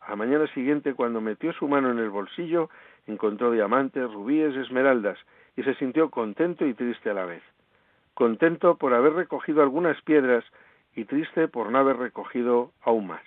A 0.00 0.10
la 0.10 0.16
mañana 0.16 0.48
siguiente, 0.48 0.94
cuando 0.94 1.20
metió 1.20 1.52
su 1.52 1.68
mano 1.68 1.92
en 1.92 2.00
el 2.00 2.10
bolsillo, 2.10 2.68
encontró 3.06 3.52
diamantes, 3.52 4.12
rubíes, 4.12 4.56
esmeraldas, 4.56 5.20
y 5.56 5.62
se 5.62 5.74
sintió 5.74 6.10
contento 6.10 6.66
y 6.66 6.74
triste 6.74 7.10
a 7.10 7.14
la 7.14 7.24
vez. 7.24 7.42
Contento 8.14 8.76
por 8.76 8.94
haber 8.94 9.14
recogido 9.14 9.62
algunas 9.62 10.00
piedras 10.02 10.44
y 10.94 11.04
triste 11.04 11.48
por 11.48 11.70
no 11.70 11.78
haber 11.78 11.96
recogido 11.96 12.72
aún 12.82 13.06
más. 13.06 13.22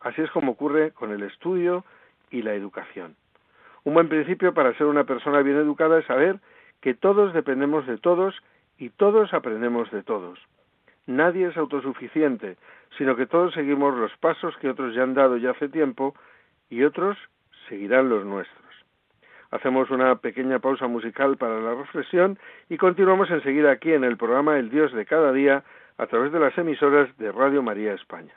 Así 0.00 0.22
es 0.22 0.30
como 0.30 0.52
ocurre 0.52 0.92
con 0.92 1.12
el 1.12 1.22
estudio 1.22 1.84
y 2.30 2.42
la 2.42 2.54
educación. 2.54 3.16
Un 3.84 3.94
buen 3.94 4.08
principio 4.08 4.52
para 4.54 4.74
ser 4.74 4.86
una 4.86 5.04
persona 5.04 5.42
bien 5.42 5.56
educada 5.56 5.98
es 5.98 6.06
saber 6.06 6.40
que 6.80 6.94
todos 6.94 7.32
dependemos 7.32 7.86
de 7.86 7.98
todos 7.98 8.34
y 8.78 8.90
todos 8.90 9.32
aprendemos 9.34 9.90
de 9.90 10.02
todos. 10.02 10.38
Nadie 11.06 11.48
es 11.48 11.56
autosuficiente, 11.56 12.56
sino 12.96 13.16
que 13.16 13.26
todos 13.26 13.54
seguimos 13.54 13.96
los 13.96 14.16
pasos 14.18 14.56
que 14.58 14.70
otros 14.70 14.94
ya 14.94 15.02
han 15.02 15.14
dado 15.14 15.36
ya 15.36 15.50
hace 15.50 15.68
tiempo 15.68 16.14
y 16.68 16.84
otros 16.84 17.16
seguirán 17.68 18.08
los 18.08 18.24
nuestros. 18.24 18.69
Hacemos 19.50 19.90
una 19.90 20.16
pequeña 20.16 20.60
pausa 20.60 20.86
musical 20.86 21.36
para 21.36 21.60
la 21.60 21.74
reflexión 21.74 22.38
y 22.68 22.76
continuamos 22.76 23.30
enseguida 23.30 23.72
aquí 23.72 23.92
en 23.92 24.04
el 24.04 24.16
programa 24.16 24.58
El 24.58 24.70
Dios 24.70 24.92
de 24.92 25.06
cada 25.06 25.32
día 25.32 25.64
a 25.98 26.06
través 26.06 26.32
de 26.32 26.40
las 26.40 26.56
emisoras 26.56 27.16
de 27.18 27.32
Radio 27.32 27.62
María 27.62 27.92
España. 27.94 28.32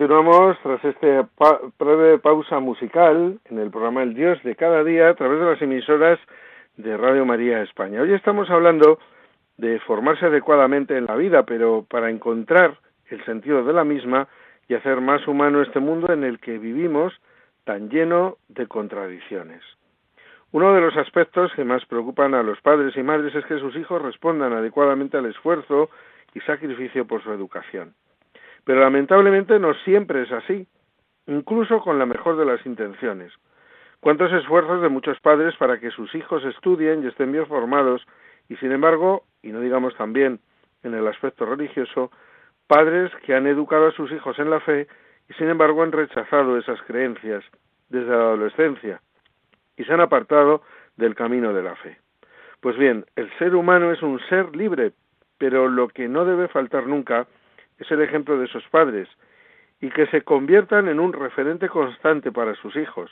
Continuamos 0.00 0.56
tras 0.62 0.82
esta 0.82 1.28
breve 1.78 2.18
pausa 2.20 2.58
musical 2.58 3.38
en 3.44 3.58
el 3.58 3.70
programa 3.70 4.02
El 4.02 4.14
Dios 4.14 4.42
de 4.44 4.56
cada 4.56 4.82
día 4.82 5.10
a 5.10 5.14
través 5.14 5.38
de 5.38 5.44
las 5.44 5.60
emisoras 5.60 6.18
de 6.78 6.96
Radio 6.96 7.26
María 7.26 7.60
España. 7.60 8.00
Hoy 8.00 8.14
estamos 8.14 8.48
hablando 8.48 8.98
de 9.58 9.78
formarse 9.80 10.24
adecuadamente 10.24 10.96
en 10.96 11.04
la 11.04 11.16
vida, 11.16 11.42
pero 11.42 11.84
para 11.86 12.08
encontrar 12.08 12.78
el 13.10 13.22
sentido 13.26 13.62
de 13.62 13.74
la 13.74 13.84
misma 13.84 14.26
y 14.68 14.74
hacer 14.74 15.02
más 15.02 15.28
humano 15.28 15.60
este 15.60 15.80
mundo 15.80 16.10
en 16.10 16.24
el 16.24 16.40
que 16.40 16.56
vivimos 16.56 17.12
tan 17.64 17.90
lleno 17.90 18.38
de 18.48 18.66
contradicciones. 18.68 19.62
Uno 20.50 20.72
de 20.72 20.80
los 20.80 20.96
aspectos 20.96 21.52
que 21.52 21.64
más 21.64 21.84
preocupan 21.84 22.32
a 22.32 22.42
los 22.42 22.58
padres 22.62 22.96
y 22.96 23.02
madres 23.02 23.34
es 23.34 23.44
que 23.44 23.58
sus 23.58 23.76
hijos 23.76 24.00
respondan 24.00 24.54
adecuadamente 24.54 25.18
al 25.18 25.26
esfuerzo 25.26 25.90
y 26.32 26.40
sacrificio 26.40 27.06
por 27.06 27.22
su 27.22 27.30
educación. 27.34 27.92
Pero 28.64 28.80
lamentablemente 28.80 29.58
no 29.58 29.74
siempre 29.84 30.22
es 30.22 30.32
así, 30.32 30.66
incluso 31.26 31.80
con 31.80 31.98
la 31.98 32.06
mejor 32.06 32.36
de 32.36 32.44
las 32.44 32.64
intenciones. 32.66 33.32
¿Cuántos 34.00 34.32
esfuerzos 34.32 34.80
de 34.80 34.88
muchos 34.88 35.20
padres 35.20 35.54
para 35.56 35.78
que 35.78 35.90
sus 35.90 36.14
hijos 36.14 36.44
estudien 36.44 37.02
y 37.02 37.08
estén 37.08 37.32
bien 37.32 37.46
formados 37.46 38.06
y 38.48 38.56
sin 38.56 38.72
embargo, 38.72 39.24
y 39.42 39.52
no 39.52 39.60
digamos 39.60 39.94
también 39.96 40.40
en 40.82 40.94
el 40.94 41.06
aspecto 41.06 41.44
religioso, 41.46 42.10
padres 42.66 43.12
que 43.24 43.34
han 43.34 43.46
educado 43.46 43.88
a 43.88 43.92
sus 43.92 44.10
hijos 44.12 44.38
en 44.38 44.50
la 44.50 44.60
fe 44.60 44.88
y 45.28 45.34
sin 45.34 45.48
embargo 45.48 45.82
han 45.82 45.92
rechazado 45.92 46.56
esas 46.58 46.80
creencias 46.82 47.44
desde 47.88 48.10
la 48.10 48.22
adolescencia 48.22 49.00
y 49.76 49.84
se 49.84 49.92
han 49.92 50.00
apartado 50.00 50.62
del 50.96 51.14
camino 51.14 51.52
de 51.52 51.62
la 51.62 51.76
fe. 51.76 51.98
Pues 52.60 52.76
bien, 52.76 53.06
el 53.16 53.30
ser 53.38 53.54
humano 53.54 53.92
es 53.92 54.02
un 54.02 54.20
ser 54.28 54.54
libre, 54.54 54.92
pero 55.38 55.68
lo 55.68 55.88
que 55.88 56.08
no 56.08 56.24
debe 56.24 56.48
faltar 56.48 56.86
nunca 56.86 57.26
es 57.80 57.90
el 57.90 58.00
ejemplo 58.02 58.38
de 58.38 58.44
esos 58.44 58.66
padres 58.68 59.08
y 59.80 59.90
que 59.90 60.06
se 60.06 60.22
conviertan 60.22 60.88
en 60.88 61.00
un 61.00 61.12
referente 61.12 61.68
constante 61.68 62.30
para 62.30 62.54
sus 62.54 62.76
hijos, 62.76 63.10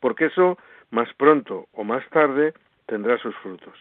porque 0.00 0.26
eso 0.26 0.56
más 0.90 1.12
pronto 1.14 1.66
o 1.72 1.84
más 1.84 2.08
tarde 2.10 2.54
tendrá 2.86 3.18
sus 3.18 3.36
frutos. 3.36 3.74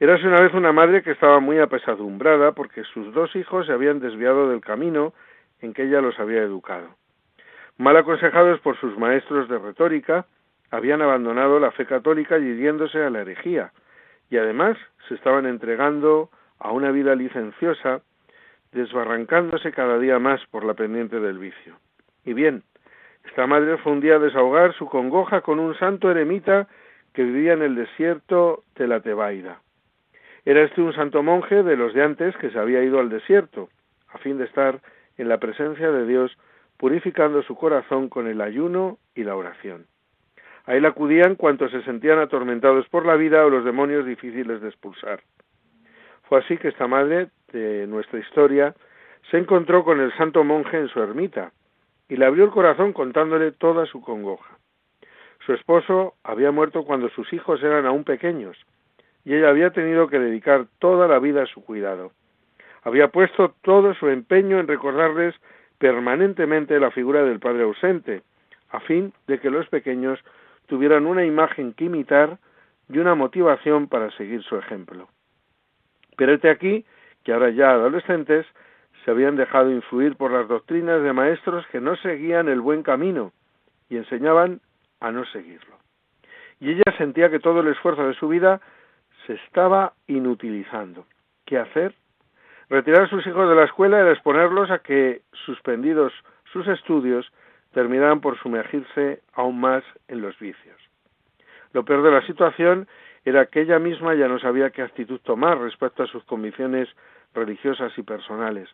Érase 0.00 0.26
una 0.26 0.40
vez 0.40 0.54
una 0.54 0.72
madre 0.72 1.02
que 1.02 1.12
estaba 1.12 1.38
muy 1.40 1.58
apesadumbrada 1.58 2.52
porque 2.52 2.82
sus 2.84 3.12
dos 3.12 3.36
hijos 3.36 3.66
se 3.66 3.72
habían 3.72 4.00
desviado 4.00 4.48
del 4.48 4.60
camino 4.60 5.12
en 5.60 5.74
que 5.74 5.84
ella 5.84 6.00
los 6.00 6.18
había 6.18 6.42
educado. 6.42 6.88
Mal 7.78 7.96
aconsejados 7.96 8.60
por 8.60 8.76
sus 8.78 8.96
maestros 8.98 9.48
de 9.48 9.58
retórica, 9.58 10.26
habían 10.70 11.02
abandonado 11.02 11.60
la 11.60 11.70
fe 11.70 11.86
católica 11.86 12.38
y 12.38 12.42
hiriéndose 12.42 13.02
a 13.02 13.10
la 13.10 13.20
herejía, 13.20 13.72
y 14.30 14.38
además 14.38 14.76
se 15.08 15.14
estaban 15.14 15.46
entregando 15.46 16.30
a 16.58 16.72
una 16.72 16.90
vida 16.90 17.14
licenciosa, 17.14 18.02
desbarrancándose 18.72 19.70
cada 19.72 19.98
día 19.98 20.18
más 20.18 20.40
por 20.50 20.64
la 20.64 20.74
pendiente 20.74 21.20
del 21.20 21.38
vicio. 21.38 21.76
Y 22.24 22.32
bien, 22.32 22.62
esta 23.24 23.46
madre 23.46 23.76
fue 23.78 23.92
un 23.92 24.00
día 24.00 24.16
a 24.16 24.18
desahogar 24.18 24.74
su 24.74 24.86
congoja 24.86 25.42
con 25.42 25.60
un 25.60 25.74
santo 25.78 26.10
eremita 26.10 26.68
que 27.12 27.22
vivía 27.22 27.52
en 27.52 27.62
el 27.62 27.74
desierto 27.74 28.64
de 28.74 28.86
la 28.88 29.00
Tebaida. 29.00 29.60
Era 30.44 30.62
este 30.62 30.80
un 30.80 30.92
santo 30.92 31.22
monje 31.22 31.62
de 31.62 31.76
los 31.76 31.94
de 31.94 32.02
antes 32.02 32.36
que 32.38 32.50
se 32.50 32.58
había 32.58 32.82
ido 32.82 32.98
al 32.98 33.10
desierto, 33.10 33.68
a 34.08 34.18
fin 34.18 34.38
de 34.38 34.44
estar 34.44 34.80
en 35.16 35.28
la 35.28 35.38
presencia 35.38 35.90
de 35.90 36.06
Dios, 36.06 36.36
purificando 36.78 37.42
su 37.42 37.54
corazón 37.54 38.08
con 38.08 38.26
el 38.26 38.40
ayuno 38.40 38.98
y 39.14 39.22
la 39.24 39.36
oración. 39.36 39.86
A 40.66 40.74
él 40.74 40.84
acudían 40.84 41.36
cuantos 41.36 41.70
se 41.70 41.82
sentían 41.82 42.18
atormentados 42.18 42.88
por 42.88 43.04
la 43.04 43.16
vida 43.16 43.44
o 43.44 43.50
los 43.50 43.64
demonios 43.64 44.06
difíciles 44.06 44.60
de 44.60 44.68
expulsar. 44.68 45.20
Fue 46.24 46.38
así 46.38 46.56
que 46.56 46.68
esta 46.68 46.86
madre 46.86 47.28
de 47.52 47.86
nuestra 47.86 48.18
historia 48.18 48.74
se 49.30 49.38
encontró 49.38 49.84
con 49.84 50.00
el 50.00 50.12
santo 50.16 50.44
monje 50.44 50.78
en 50.78 50.88
su 50.88 51.00
ermita 51.02 51.52
y 52.08 52.16
le 52.16 52.26
abrió 52.26 52.44
el 52.44 52.50
corazón 52.50 52.92
contándole 52.92 53.52
toda 53.52 53.86
su 53.86 54.00
congoja. 54.00 54.58
Su 55.46 55.54
esposo 55.54 56.14
había 56.22 56.50
muerto 56.50 56.84
cuando 56.84 57.08
sus 57.10 57.32
hijos 57.32 57.62
eran 57.62 57.86
aún 57.86 58.04
pequeños 58.04 58.56
y 59.24 59.34
ella 59.34 59.50
había 59.50 59.70
tenido 59.70 60.08
que 60.08 60.18
dedicar 60.18 60.66
toda 60.78 61.08
la 61.08 61.18
vida 61.18 61.42
a 61.42 61.46
su 61.46 61.64
cuidado. 61.64 62.12
Había 62.82 63.08
puesto 63.08 63.54
todo 63.62 63.94
su 63.94 64.08
empeño 64.08 64.58
en 64.58 64.66
recordarles 64.66 65.34
permanentemente 65.78 66.78
la 66.80 66.90
figura 66.90 67.22
del 67.24 67.40
padre 67.40 67.62
ausente, 67.62 68.22
a 68.70 68.80
fin 68.80 69.12
de 69.26 69.38
que 69.38 69.50
los 69.50 69.68
pequeños 69.68 70.18
tuvieran 70.66 71.06
una 71.06 71.24
imagen 71.24 71.74
que 71.74 71.84
imitar 71.84 72.38
y 72.88 72.98
una 72.98 73.14
motivación 73.14 73.88
para 73.88 74.10
seguir 74.12 74.42
su 74.42 74.56
ejemplo. 74.56 75.08
Pero 76.16 76.34
este 76.34 76.50
aquí 76.50 76.84
que 77.24 77.32
ahora 77.32 77.50
ya 77.50 77.70
adolescentes 77.70 78.46
se 79.04 79.10
habían 79.10 79.36
dejado 79.36 79.70
influir 79.70 80.16
por 80.16 80.30
las 80.30 80.48
doctrinas 80.48 81.02
de 81.02 81.12
maestros 81.12 81.66
que 81.68 81.80
no 81.80 81.96
seguían 81.96 82.48
el 82.48 82.60
buen 82.60 82.82
camino 82.82 83.32
y 83.88 83.96
enseñaban 83.96 84.60
a 85.00 85.10
no 85.10 85.24
seguirlo. 85.26 85.76
Y 86.60 86.70
ella 86.70 86.84
sentía 86.96 87.30
que 87.30 87.40
todo 87.40 87.60
el 87.60 87.68
esfuerzo 87.68 88.06
de 88.06 88.14
su 88.14 88.28
vida 88.28 88.60
se 89.26 89.34
estaba 89.34 89.94
inutilizando. 90.06 91.06
¿Qué 91.44 91.58
hacer? 91.58 91.94
Retirar 92.68 93.02
a 93.02 93.08
sus 93.08 93.26
hijos 93.26 93.48
de 93.48 93.54
la 93.54 93.64
escuela 93.64 94.00
era 94.00 94.12
exponerlos 94.12 94.70
a 94.70 94.78
que, 94.78 95.22
suspendidos 95.44 96.12
sus 96.52 96.66
estudios, 96.68 97.30
terminaran 97.72 98.20
por 98.20 98.38
sumergirse 98.38 99.20
aún 99.34 99.60
más 99.60 99.82
en 100.08 100.22
los 100.22 100.38
vicios. 100.38 100.76
Lo 101.72 101.84
peor 101.84 102.02
de 102.02 102.10
la 102.10 102.26
situación 102.26 102.86
era 103.24 103.46
que 103.46 103.60
ella 103.60 103.78
misma 103.78 104.14
ya 104.14 104.28
no 104.28 104.38
sabía 104.38 104.70
qué 104.70 104.82
actitud 104.82 105.20
tomar 105.20 105.58
respecto 105.58 106.02
a 106.02 106.06
sus 106.06 106.24
convicciones 106.24 106.88
religiosas 107.34 107.96
y 107.96 108.02
personales, 108.02 108.68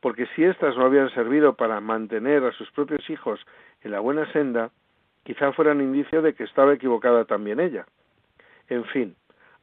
porque 0.00 0.26
si 0.34 0.44
éstas 0.44 0.76
no 0.76 0.84
habían 0.84 1.10
servido 1.10 1.54
para 1.54 1.80
mantener 1.80 2.44
a 2.44 2.52
sus 2.52 2.70
propios 2.72 3.08
hijos 3.10 3.40
en 3.82 3.92
la 3.92 4.00
buena 4.00 4.30
senda, 4.32 4.70
quizá 5.24 5.52
fueran 5.52 5.80
indicio 5.80 6.22
de 6.22 6.34
que 6.34 6.44
estaba 6.44 6.74
equivocada 6.74 7.24
también 7.24 7.60
ella. 7.60 7.86
En 8.68 8.84
fin, 8.84 9.16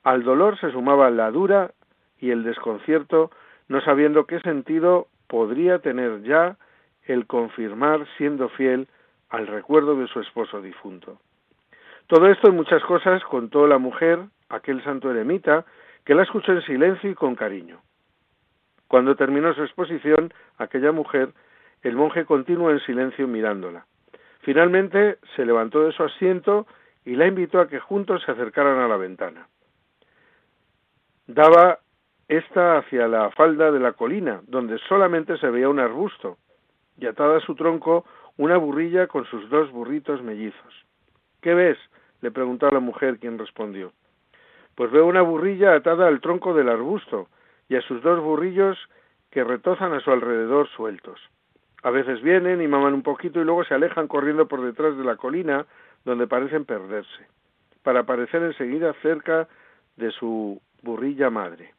al 0.03 0.23
dolor 0.23 0.60
se 0.60 0.71
sumaba 0.71 1.10
la 1.10 1.32
dura 1.32 1.71
y 2.19 2.32
el 2.32 2.43
desconcierto, 2.43 3.32
no 3.67 3.82
sabiendo 3.82 4.25
qué 4.25 4.39
sentido 4.39 5.08
podría 5.27 5.80
tener 5.80 6.23
ya 6.23 6.58
el 7.03 7.25
confirmar 7.25 8.06
siendo 8.17 8.49
fiel 8.49 8.88
al 9.30 9.47
recuerdo 9.47 9.95
de 9.95 10.08
su 10.08 10.19
esposo 10.19 10.62
difunto. 10.62 11.19
Todo 12.07 12.27
esto 12.27 12.47
y 12.47 12.51
muchas 12.51 12.81
cosas 12.83 13.21
contó 13.25 13.67
la 13.67 13.77
mujer, 13.77 14.19
aquel 14.47 14.81
santo 14.83 15.11
eremita, 15.11 15.65
que 16.05 16.15
la 16.15 16.23
escuchó 16.23 16.53
en 16.53 16.61
silencio 16.61 17.11
y 17.11 17.15
con 17.15 17.35
cariño. 17.35 17.81
Cuando 18.87 19.17
terminó 19.17 19.53
su 19.53 19.63
exposición, 19.63 20.33
aquella 20.57 20.93
mujer, 20.93 21.33
el 21.81 21.97
monje 21.97 22.23
continuó 22.23 22.71
en 22.71 22.79
silencio 22.79 23.27
mirándola. 23.27 23.85
Finalmente 24.39 25.17
se 25.35 25.45
levantó 25.45 25.83
de 25.83 25.91
su 25.91 26.03
asiento 26.03 26.65
y 27.03 27.17
la 27.17 27.27
invitó 27.27 27.59
a 27.59 27.67
que 27.67 27.79
juntos 27.79 28.23
se 28.23 28.31
acercaran 28.31 28.79
a 28.79 28.87
la 28.87 28.95
ventana. 28.95 29.49
Daba 31.27 31.79
esta 32.29 32.77
hacia 32.77 33.09
la 33.09 33.31
falda 33.31 33.69
de 33.69 33.81
la 33.81 33.91
colina, 33.91 34.41
donde 34.47 34.77
solamente 34.87 35.37
se 35.37 35.49
veía 35.49 35.67
un 35.67 35.79
arbusto, 35.79 36.37
y 36.97 37.05
atada 37.05 37.37
a 37.37 37.41
su 37.41 37.55
tronco 37.55 38.05
una 38.37 38.55
burrilla 38.55 39.07
con 39.07 39.25
sus 39.25 39.49
dos 39.49 39.69
burritos 39.71 40.23
mellizos. 40.23 40.85
¿Qué 41.41 41.53
ves? 41.53 41.77
Le 42.21 42.32
preguntó 42.32 42.67
a 42.67 42.71
la 42.71 42.80
mujer, 42.80 43.19
quien 43.19 43.38
respondió. 43.38 43.93
Pues 44.75 44.91
veo 44.91 45.06
una 45.06 45.21
burrilla 45.21 45.73
atada 45.73 46.08
al 46.08 46.21
tronco 46.21 46.53
del 46.53 46.69
arbusto 46.69 47.27
y 47.69 47.75
a 47.75 47.82
sus 47.82 48.01
dos 48.01 48.21
burrillos 48.21 48.77
que 49.32 49.43
retozan 49.43 49.93
a 49.93 49.99
su 49.99 50.12
alrededor 50.12 50.67
sueltos. 50.69 51.19
A 51.84 51.91
veces 51.91 52.21
vienen 52.21 52.62
y 52.62 52.67
maman 52.67 52.93
un 52.93 53.03
poquito 53.03 53.39
y 53.39 53.43
luego 53.43 53.63
se 53.63 53.73
alejan 53.73 54.08
corriendo 54.08 54.47
por 54.47 54.62
detrás 54.62 54.97
de 54.97 55.03
la 55.03 55.15
colina 55.15 55.65
donde 56.06 56.27
parecen 56.27 56.65
perderse, 56.65 57.27
para 57.84 58.01
aparecer 58.01 58.41
enseguida 58.43 58.93
cerca 59.01 59.47
de 59.95 60.12
su 60.12 60.62
burrilla 60.82 61.30
madre. 61.30 61.73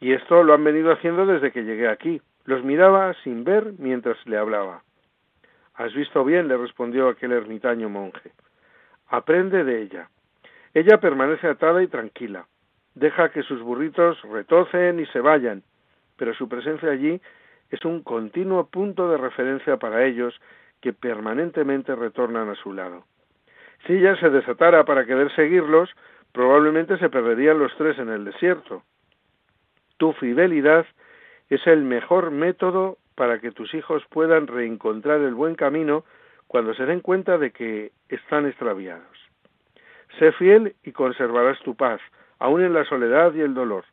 Y 0.00 0.12
esto 0.12 0.42
lo 0.42 0.54
han 0.54 0.64
venido 0.64 0.90
haciendo 0.92 1.26
desde 1.26 1.52
que 1.52 1.62
llegué 1.62 1.88
aquí. 1.88 2.20
Los 2.44 2.64
miraba 2.64 3.14
sin 3.22 3.44
ver 3.44 3.74
mientras 3.78 4.16
le 4.26 4.36
hablaba. 4.36 4.82
Has 5.74 5.94
visto 5.94 6.24
bien, 6.24 6.48
le 6.48 6.56
respondió 6.56 7.08
aquel 7.08 7.32
ermitaño 7.32 7.88
monje. 7.88 8.32
Aprende 9.08 9.64
de 9.64 9.82
ella. 9.82 10.08
Ella 10.74 10.98
permanece 10.98 11.46
atada 11.46 11.82
y 11.82 11.88
tranquila. 11.88 12.46
Deja 12.94 13.30
que 13.30 13.42
sus 13.42 13.60
burritos 13.62 14.20
retocen 14.22 15.00
y 15.00 15.06
se 15.06 15.20
vayan, 15.20 15.62
pero 16.16 16.34
su 16.34 16.48
presencia 16.48 16.90
allí 16.90 17.20
es 17.70 17.84
un 17.84 18.02
continuo 18.02 18.66
punto 18.66 19.10
de 19.10 19.16
referencia 19.16 19.78
para 19.78 20.04
ellos 20.04 20.38
que 20.80 20.92
permanentemente 20.92 21.94
retornan 21.94 22.48
a 22.48 22.54
su 22.56 22.72
lado. 22.72 23.04
Si 23.86 23.94
ella 23.94 24.16
se 24.16 24.30
desatara 24.30 24.84
para 24.84 25.06
querer 25.06 25.34
seguirlos, 25.34 25.90
probablemente 26.32 26.98
se 26.98 27.08
perderían 27.08 27.58
los 27.58 27.74
tres 27.76 27.98
en 27.98 28.10
el 28.10 28.24
desierto. 28.24 28.82
Tu 29.96 30.12
fidelidad 30.14 30.86
es 31.48 31.66
el 31.66 31.82
mejor 31.82 32.30
método 32.30 32.98
para 33.14 33.40
que 33.40 33.52
tus 33.52 33.72
hijos 33.74 34.02
puedan 34.10 34.46
reencontrar 34.46 35.20
el 35.20 35.34
buen 35.34 35.54
camino 35.54 36.04
cuando 36.52 36.74
se 36.74 36.84
den 36.84 37.00
cuenta 37.00 37.38
de 37.38 37.50
que 37.50 37.92
están 38.10 38.46
extraviados. 38.46 39.16
Sé 40.18 40.32
fiel 40.32 40.76
y 40.82 40.92
conservarás 40.92 41.58
tu 41.60 41.74
paz, 41.76 41.98
aun 42.38 42.62
en 42.62 42.74
la 42.74 42.84
soledad 42.84 43.32
y 43.32 43.40
el 43.40 43.54
dolor. 43.54 43.86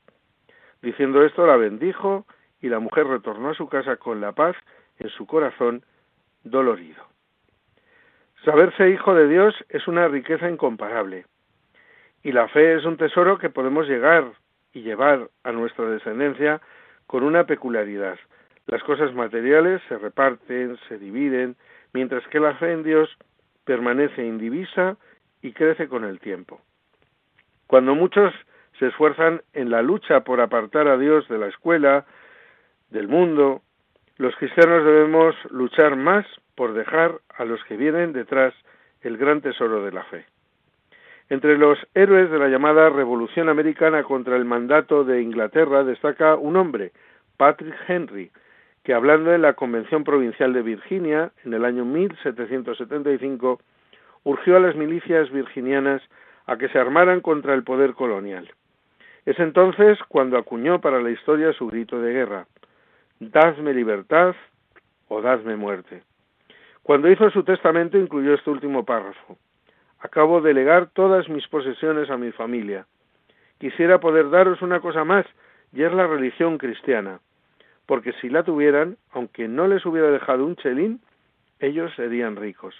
Diciendo 0.82 1.24
esto 1.24 1.48
la 1.48 1.56
bendijo 1.56 2.26
y 2.60 2.68
la 2.68 2.80
mujer 2.80 3.08
retornó 3.08 3.52
a 3.52 3.54
su 3.54 3.70
casa 3.70 3.96
con 3.96 4.20
la 4.20 4.34
paz 4.34 4.58
en 4.98 5.08
su 5.08 5.26
corazón 5.26 5.86
dolorido. 6.44 7.02
Saberse 8.44 8.90
hijo 8.90 9.16
de 9.16 9.30
Dios 9.30 9.56
es 9.70 9.88
una 9.88 10.10
riqueza 10.10 10.50
incomparable. 10.50 11.28
Y 12.24 12.34
la 12.34 12.50
fe 12.50 12.76
es 12.76 12.84
un 12.84 12.98
tesoro 12.98 13.38
que 13.38 13.50
podemos 13.50 13.88
llegar 13.88 14.34
y 14.74 14.82
llevar 14.82 15.30
a 15.46 15.54
nuestra 15.54 15.86
descendencia 15.86 16.60
con 17.08 17.24
una 17.24 17.46
peculiaridad. 17.46 18.20
Las 18.66 18.84
cosas 18.84 19.14
materiales 19.14 19.82
se 19.88 19.98
reparten, 19.98 20.78
se 20.90 20.98
dividen, 20.98 21.56
mientras 21.94 22.26
que 22.28 22.40
la 22.40 22.56
fe 22.56 22.72
en 22.72 22.84
Dios 22.84 23.10
permanece 23.66 24.26
indivisa 24.26 24.98
y 25.42 25.54
crece 25.54 25.88
con 25.88 26.04
el 26.04 26.20
tiempo. 26.20 26.62
Cuando 27.68 27.96
muchos 27.96 28.34
se 28.80 28.88
esfuerzan 28.88 29.42
en 29.54 29.70
la 29.70 29.82
lucha 29.82 30.22
por 30.22 30.42
apartar 30.42 30.88
a 30.88 30.98
Dios 30.98 31.28
de 31.28 31.38
la 31.38 31.48
escuela, 31.48 32.06
del 32.90 33.08
mundo, 33.08 33.62
los 34.18 34.36
cristianos 34.36 34.84
debemos 34.84 35.36
luchar 35.52 35.96
más 35.96 36.26
por 36.56 36.74
dejar 36.74 37.20
a 37.38 37.46
los 37.46 37.64
que 37.66 37.78
vienen 37.78 38.14
detrás 38.14 38.54
el 39.02 39.18
gran 39.18 39.42
tesoro 39.42 39.84
de 39.84 39.92
la 39.92 40.04
fe. 40.06 40.26
Entre 41.30 41.58
los 41.58 41.78
héroes 41.94 42.32
de 42.32 42.40
la 42.40 42.48
llamada 42.48 42.90
Revolución 42.90 43.50
Americana 43.50 44.04
contra 44.04 44.36
el 44.36 44.46
mandato 44.46 45.04
de 45.04 45.22
Inglaterra 45.22 45.84
destaca 45.84 46.36
un 46.36 46.58
hombre, 46.58 46.92
Patrick 47.38 47.76
Henry, 47.88 48.32
que 48.90 48.96
hablando 48.96 49.32
en 49.32 49.44
la 49.44 49.54
Convención 49.54 50.04
Provincial 50.04 50.52
de 50.52 50.64
Virginia 50.64 51.32
en 51.46 51.54
el 51.54 51.64
año 51.64 51.86
1775 51.86 53.60
urgió 54.24 54.58
a 54.58 54.60
las 54.60 54.76
milicias 54.76 55.30
virginianas 55.30 56.02
a 56.48 56.58
que 56.58 56.70
se 56.70 56.80
armaran 56.80 57.22
contra 57.22 57.54
el 57.54 57.64
poder 57.64 57.94
colonial. 57.94 58.52
Es 59.28 59.38
entonces 59.38 60.00
cuando 60.08 60.40
acuñó 60.40 60.82
para 60.82 61.00
la 61.04 61.12
historia 61.12 61.54
su 61.54 61.68
grito 61.68 62.02
de 62.02 62.14
guerra: 62.14 62.48
Dadme 63.20 63.76
libertad 63.76 64.34
o 65.08 65.22
dadme 65.22 65.56
muerte. 65.56 66.02
Cuando 66.82 67.12
hizo 67.12 67.30
su 67.30 67.44
testamento 67.44 67.96
incluyó 67.96 68.34
este 68.34 68.50
último 68.50 68.86
párrafo. 68.86 69.38
Acabo 70.00 70.42
de 70.42 70.56
legar 70.56 70.88
todas 70.94 71.30
mis 71.30 71.48
posesiones 71.48 72.10
a 72.10 72.18
mi 72.18 72.32
familia. 72.32 72.88
Quisiera 73.60 74.00
poder 74.00 74.32
daros 74.32 74.64
una 74.64 74.80
cosa 74.80 75.04
más, 75.04 75.28
y 75.74 75.84
es 75.84 75.94
la 75.94 76.08
religión 76.08 76.58
cristiana, 76.58 77.20
porque 77.90 78.14
si 78.22 78.30
la 78.30 78.44
tuvieran, 78.44 78.98
aunque 79.14 79.48
no 79.48 79.68
les 79.68 79.84
hubiera 79.84 80.12
dejado 80.12 80.46
un 80.46 80.56
chelín, 80.58 81.02
ellos 81.60 81.92
serían 81.96 82.36
ricos. 82.36 82.76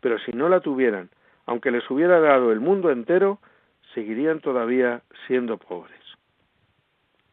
Pero 0.00 0.16
si 0.20 0.30
no 0.30 0.48
la 0.48 0.60
tuvieran, 0.60 1.10
aunque 1.44 1.72
les 1.72 1.90
hubiera 1.90 2.20
dado 2.20 2.52
el 2.52 2.60
mundo 2.60 2.92
entero, 2.92 3.40
seguirían 3.94 4.38
todavía 4.38 5.02
siendo 5.26 5.58
pobres. 5.58 5.98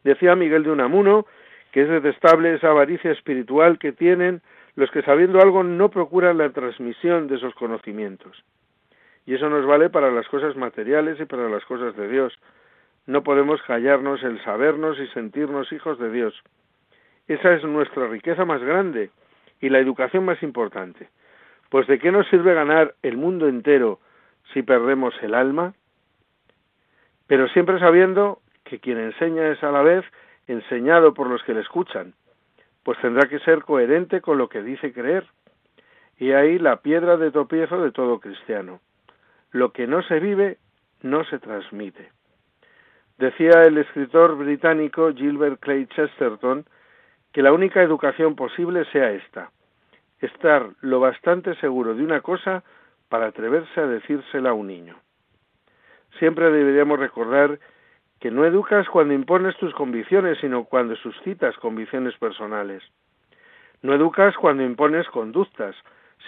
Decía 0.02 0.34
Miguel 0.34 0.64
de 0.64 0.72
Unamuno 0.72 1.24
que 1.70 1.82
es 1.82 1.88
detestable 1.88 2.56
esa 2.56 2.70
avaricia 2.70 3.12
espiritual 3.12 3.78
que 3.78 3.92
tienen 3.92 4.42
los 4.74 4.90
que 4.90 5.02
sabiendo 5.02 5.40
algo 5.40 5.62
no 5.62 5.90
procuran 5.90 6.38
la 6.38 6.50
transmisión 6.50 7.28
de 7.28 7.36
esos 7.36 7.54
conocimientos. 7.54 8.42
Y 9.26 9.34
eso 9.34 9.48
nos 9.48 9.64
vale 9.64 9.90
para 9.90 10.10
las 10.10 10.26
cosas 10.26 10.56
materiales 10.56 11.20
y 11.20 11.24
para 11.26 11.48
las 11.48 11.64
cosas 11.66 11.94
de 11.94 12.08
Dios. 12.08 12.36
No 13.06 13.22
podemos 13.22 13.62
callarnos 13.62 14.24
el 14.24 14.42
sabernos 14.42 14.98
y 14.98 15.06
sentirnos 15.14 15.70
hijos 15.70 16.00
de 16.00 16.10
Dios. 16.10 16.42
Esa 17.28 17.54
es 17.54 17.64
nuestra 17.64 18.06
riqueza 18.08 18.44
más 18.44 18.62
grande 18.62 19.10
y 19.60 19.68
la 19.68 19.78
educación 19.78 20.24
más 20.24 20.42
importante. 20.42 21.08
Pues 21.70 21.86
¿de 21.86 21.98
qué 21.98 22.12
nos 22.12 22.28
sirve 22.28 22.54
ganar 22.54 22.94
el 23.02 23.16
mundo 23.16 23.48
entero 23.48 24.00
si 24.52 24.62
perdemos 24.62 25.14
el 25.22 25.34
alma? 25.34 25.74
Pero 27.26 27.48
siempre 27.48 27.78
sabiendo 27.78 28.40
que 28.64 28.80
quien 28.80 28.98
enseña 28.98 29.48
es 29.48 29.62
a 29.62 29.70
la 29.70 29.82
vez 29.82 30.04
enseñado 30.46 31.14
por 31.14 31.28
los 31.28 31.42
que 31.44 31.54
le 31.54 31.60
escuchan, 31.60 32.14
pues 32.82 32.98
tendrá 33.00 33.28
que 33.28 33.38
ser 33.38 33.62
coherente 33.62 34.20
con 34.20 34.38
lo 34.38 34.48
que 34.48 34.62
dice 34.62 34.92
creer. 34.92 35.26
Y 36.18 36.32
ahí 36.32 36.58
la 36.58 36.76
piedra 36.82 37.16
de 37.16 37.30
tropiezo 37.30 37.80
de 37.80 37.92
todo 37.92 38.20
cristiano. 38.20 38.80
Lo 39.50 39.72
que 39.72 39.86
no 39.86 40.02
se 40.02 40.20
vive, 40.20 40.58
no 41.02 41.24
se 41.24 41.38
transmite. 41.38 42.10
Decía 43.18 43.62
el 43.62 43.78
escritor 43.78 44.36
británico 44.36 45.12
Gilbert 45.14 45.60
Clay 45.60 45.86
Chesterton 45.86 46.64
que 47.32 47.42
la 47.42 47.52
única 47.52 47.82
educación 47.82 48.36
posible 48.36 48.84
sea 48.92 49.10
esta, 49.12 49.50
estar 50.20 50.70
lo 50.80 51.00
bastante 51.00 51.54
seguro 51.56 51.94
de 51.94 52.04
una 52.04 52.20
cosa 52.20 52.62
para 53.08 53.26
atreverse 53.26 53.80
a 53.80 53.86
decírsela 53.86 54.50
a 54.50 54.54
un 54.54 54.66
niño. 54.66 54.96
Siempre 56.18 56.50
deberíamos 56.50 56.98
recordar 56.98 57.58
que 58.20 58.30
no 58.30 58.44
educas 58.44 58.88
cuando 58.88 59.14
impones 59.14 59.56
tus 59.56 59.74
convicciones, 59.74 60.38
sino 60.38 60.64
cuando 60.64 60.94
suscitas 60.96 61.56
convicciones 61.56 62.16
personales. 62.18 62.82
No 63.82 63.94
educas 63.94 64.36
cuando 64.36 64.62
impones 64.62 65.08
conductas, 65.08 65.74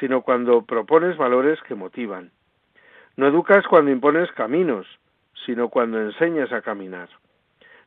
sino 0.00 0.22
cuando 0.22 0.62
propones 0.62 1.16
valores 1.16 1.60
que 1.62 1.76
motivan. 1.76 2.32
No 3.16 3.28
educas 3.28 3.64
cuando 3.68 3.92
impones 3.92 4.32
caminos, 4.32 4.86
sino 5.46 5.68
cuando 5.68 6.00
enseñas 6.00 6.52
a 6.52 6.62
caminar. 6.62 7.08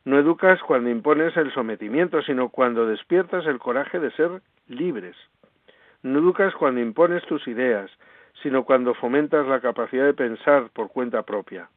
No 0.08 0.18
educas 0.18 0.58
cuando 0.62 0.88
impones 0.88 1.36
el 1.36 1.52
sometimiento, 1.52 2.22
sino 2.22 2.48
cuando 2.48 2.86
despiertas 2.86 3.44
el 3.44 3.58
coraje 3.58 4.00
de 4.00 4.10
ser 4.12 4.40
libres. 4.66 5.14
No 6.02 6.20
educas 6.20 6.54
cuando 6.54 6.80
impones 6.80 7.22
tus 7.26 7.46
ideas, 7.46 7.90
sino 8.42 8.64
cuando 8.64 8.94
fomentas 8.94 9.46
la 9.46 9.60
capacidad 9.60 10.06
de 10.06 10.14
pensar 10.14 10.70
por 10.72 10.88
cuenta 10.88 11.24
propia. 11.24 11.68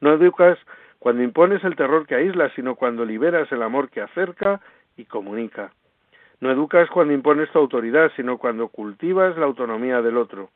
No 0.00 0.14
educas 0.14 0.58
cuando 0.98 1.22
impones 1.22 1.62
el 1.62 1.76
terror 1.76 2.04
que 2.04 2.16
aísla, 2.16 2.50
sino 2.56 2.74
cuando 2.74 3.04
liberas 3.04 3.52
el 3.52 3.62
amor 3.62 3.90
que 3.90 4.00
acerca 4.00 4.60
y 4.96 5.04
comunica. 5.04 5.70
No 6.40 6.50
educas 6.50 6.90
cuando 6.90 7.14
impones 7.14 7.48
tu 7.52 7.60
autoridad, 7.60 8.10
sino 8.16 8.38
cuando 8.38 8.66
cultivas 8.66 9.38
la 9.38 9.46
autonomía 9.46 10.02
del 10.02 10.16
otro. 10.16 10.50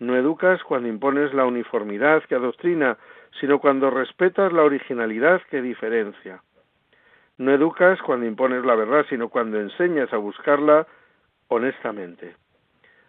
No 0.00 0.16
educas 0.16 0.60
cuando 0.64 0.88
impones 0.88 1.32
la 1.34 1.46
uniformidad 1.46 2.24
que 2.24 2.34
adoctrina, 2.34 2.98
sino 3.40 3.58
cuando 3.58 3.90
respetas 3.90 4.52
la 4.52 4.62
originalidad 4.62 5.42
que 5.50 5.62
diferencia. 5.62 6.42
No 7.36 7.52
educas 7.52 8.00
cuando 8.02 8.26
impones 8.26 8.64
la 8.64 8.76
verdad, 8.76 9.04
sino 9.08 9.28
cuando 9.28 9.58
enseñas 9.58 10.12
a 10.12 10.18
buscarla 10.18 10.86
honestamente. 11.48 12.36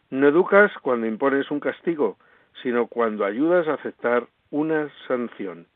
No 0.09 0.27
educas 0.27 0.71
cuando 0.81 1.07
impones 1.07 1.49
un 1.51 1.59
castigo, 1.59 2.17
sino 2.63 2.87
cuando 2.87 3.25
ayudas 3.25 3.67
a 3.67 3.73
aceptar 3.73 4.27
una 4.49 4.89
sanción. 5.07 5.67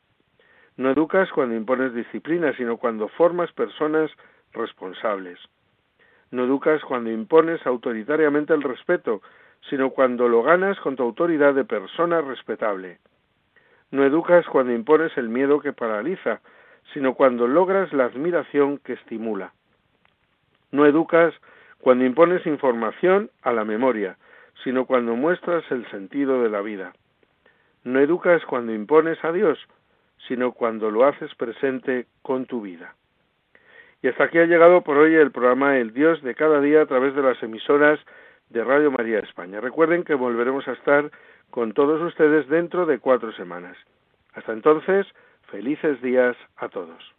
No 0.78 0.92
educas 0.92 1.30
cuando 1.32 1.56
impones 1.56 1.94
disciplina, 1.94 2.54
sino 2.56 2.78
cuando 2.78 3.10
formas 3.10 3.52
personas 3.52 4.10
responsables. 4.54 5.38
No 6.32 6.46
educas 6.46 6.82
cuando 6.84 7.12
impones 7.12 7.66
autoritariamente 7.68 8.54
el 8.54 8.62
respeto, 8.62 9.22
sino 9.70 9.90
cuando 9.90 10.28
lo 10.28 10.42
ganas 10.42 10.80
con 10.80 10.96
tu 10.96 11.04
autoridad 11.04 11.54
de 11.54 11.66
persona 11.66 12.22
respetable. 12.22 13.00
No 13.92 14.04
educas 14.04 14.46
cuando 14.48 14.74
impones 14.74 15.18
el 15.18 15.30
miedo 15.30 15.60
que 15.60 15.74
paraliza, 15.74 16.42
sino 16.94 17.14
cuando 17.16 17.48
logras 17.48 17.92
la 17.94 18.06
admiración 18.06 18.78
que 18.80 18.94
estimula. 18.94 19.54
No 20.72 20.86
educas 20.86 21.34
cuando 21.80 22.06
impones 22.06 22.46
información 22.46 23.32
a 23.42 23.54
la 23.54 23.66
memoria, 23.66 24.18
sino 24.64 24.86
cuando 24.86 25.16
muestras 25.16 25.64
el 25.72 25.90
sentido 25.90 26.44
de 26.44 26.50
la 26.50 26.62
vida. 26.62 26.94
No 27.84 28.00
educas 28.00 28.44
cuando 28.46 28.74
impones 28.74 29.24
a 29.24 29.32
Dios, 29.32 29.58
sino 30.28 30.52
cuando 30.52 30.92
lo 30.92 31.06
haces 31.06 31.34
presente 31.36 32.06
con 32.22 32.46
tu 32.46 32.62
vida. 32.62 32.96
Y 34.02 34.08
hasta 34.08 34.26
aquí 34.26 34.38
ha 34.38 34.46
llegado 34.46 34.82
por 34.82 34.98
hoy 34.98 35.16
el 35.16 35.32
programa 35.32 35.78
El 35.78 35.94
Dios 35.94 36.22
de 36.22 36.36
cada 36.36 36.62
día 36.62 36.82
a 36.82 36.86
través 36.86 37.16
de 37.16 37.22
las 37.22 37.42
emisoras 37.42 38.00
de 38.50 38.64
Radio 38.64 38.92
María 38.92 39.20
España. 39.20 39.62
Recuerden 39.62 40.04
que 40.04 40.16
volveremos 40.16 40.68
a 40.68 40.74
estar 40.74 41.10
con 41.50 41.74
todos 41.74 42.02
ustedes 42.02 42.48
dentro 42.48 42.86
de 42.86 43.00
cuatro 43.00 43.32
semanas. 43.34 43.78
Hasta 44.34 44.54
entonces, 44.54 45.08
felices 45.52 46.02
días 46.02 46.36
a 46.58 46.70
todos. 46.70 47.19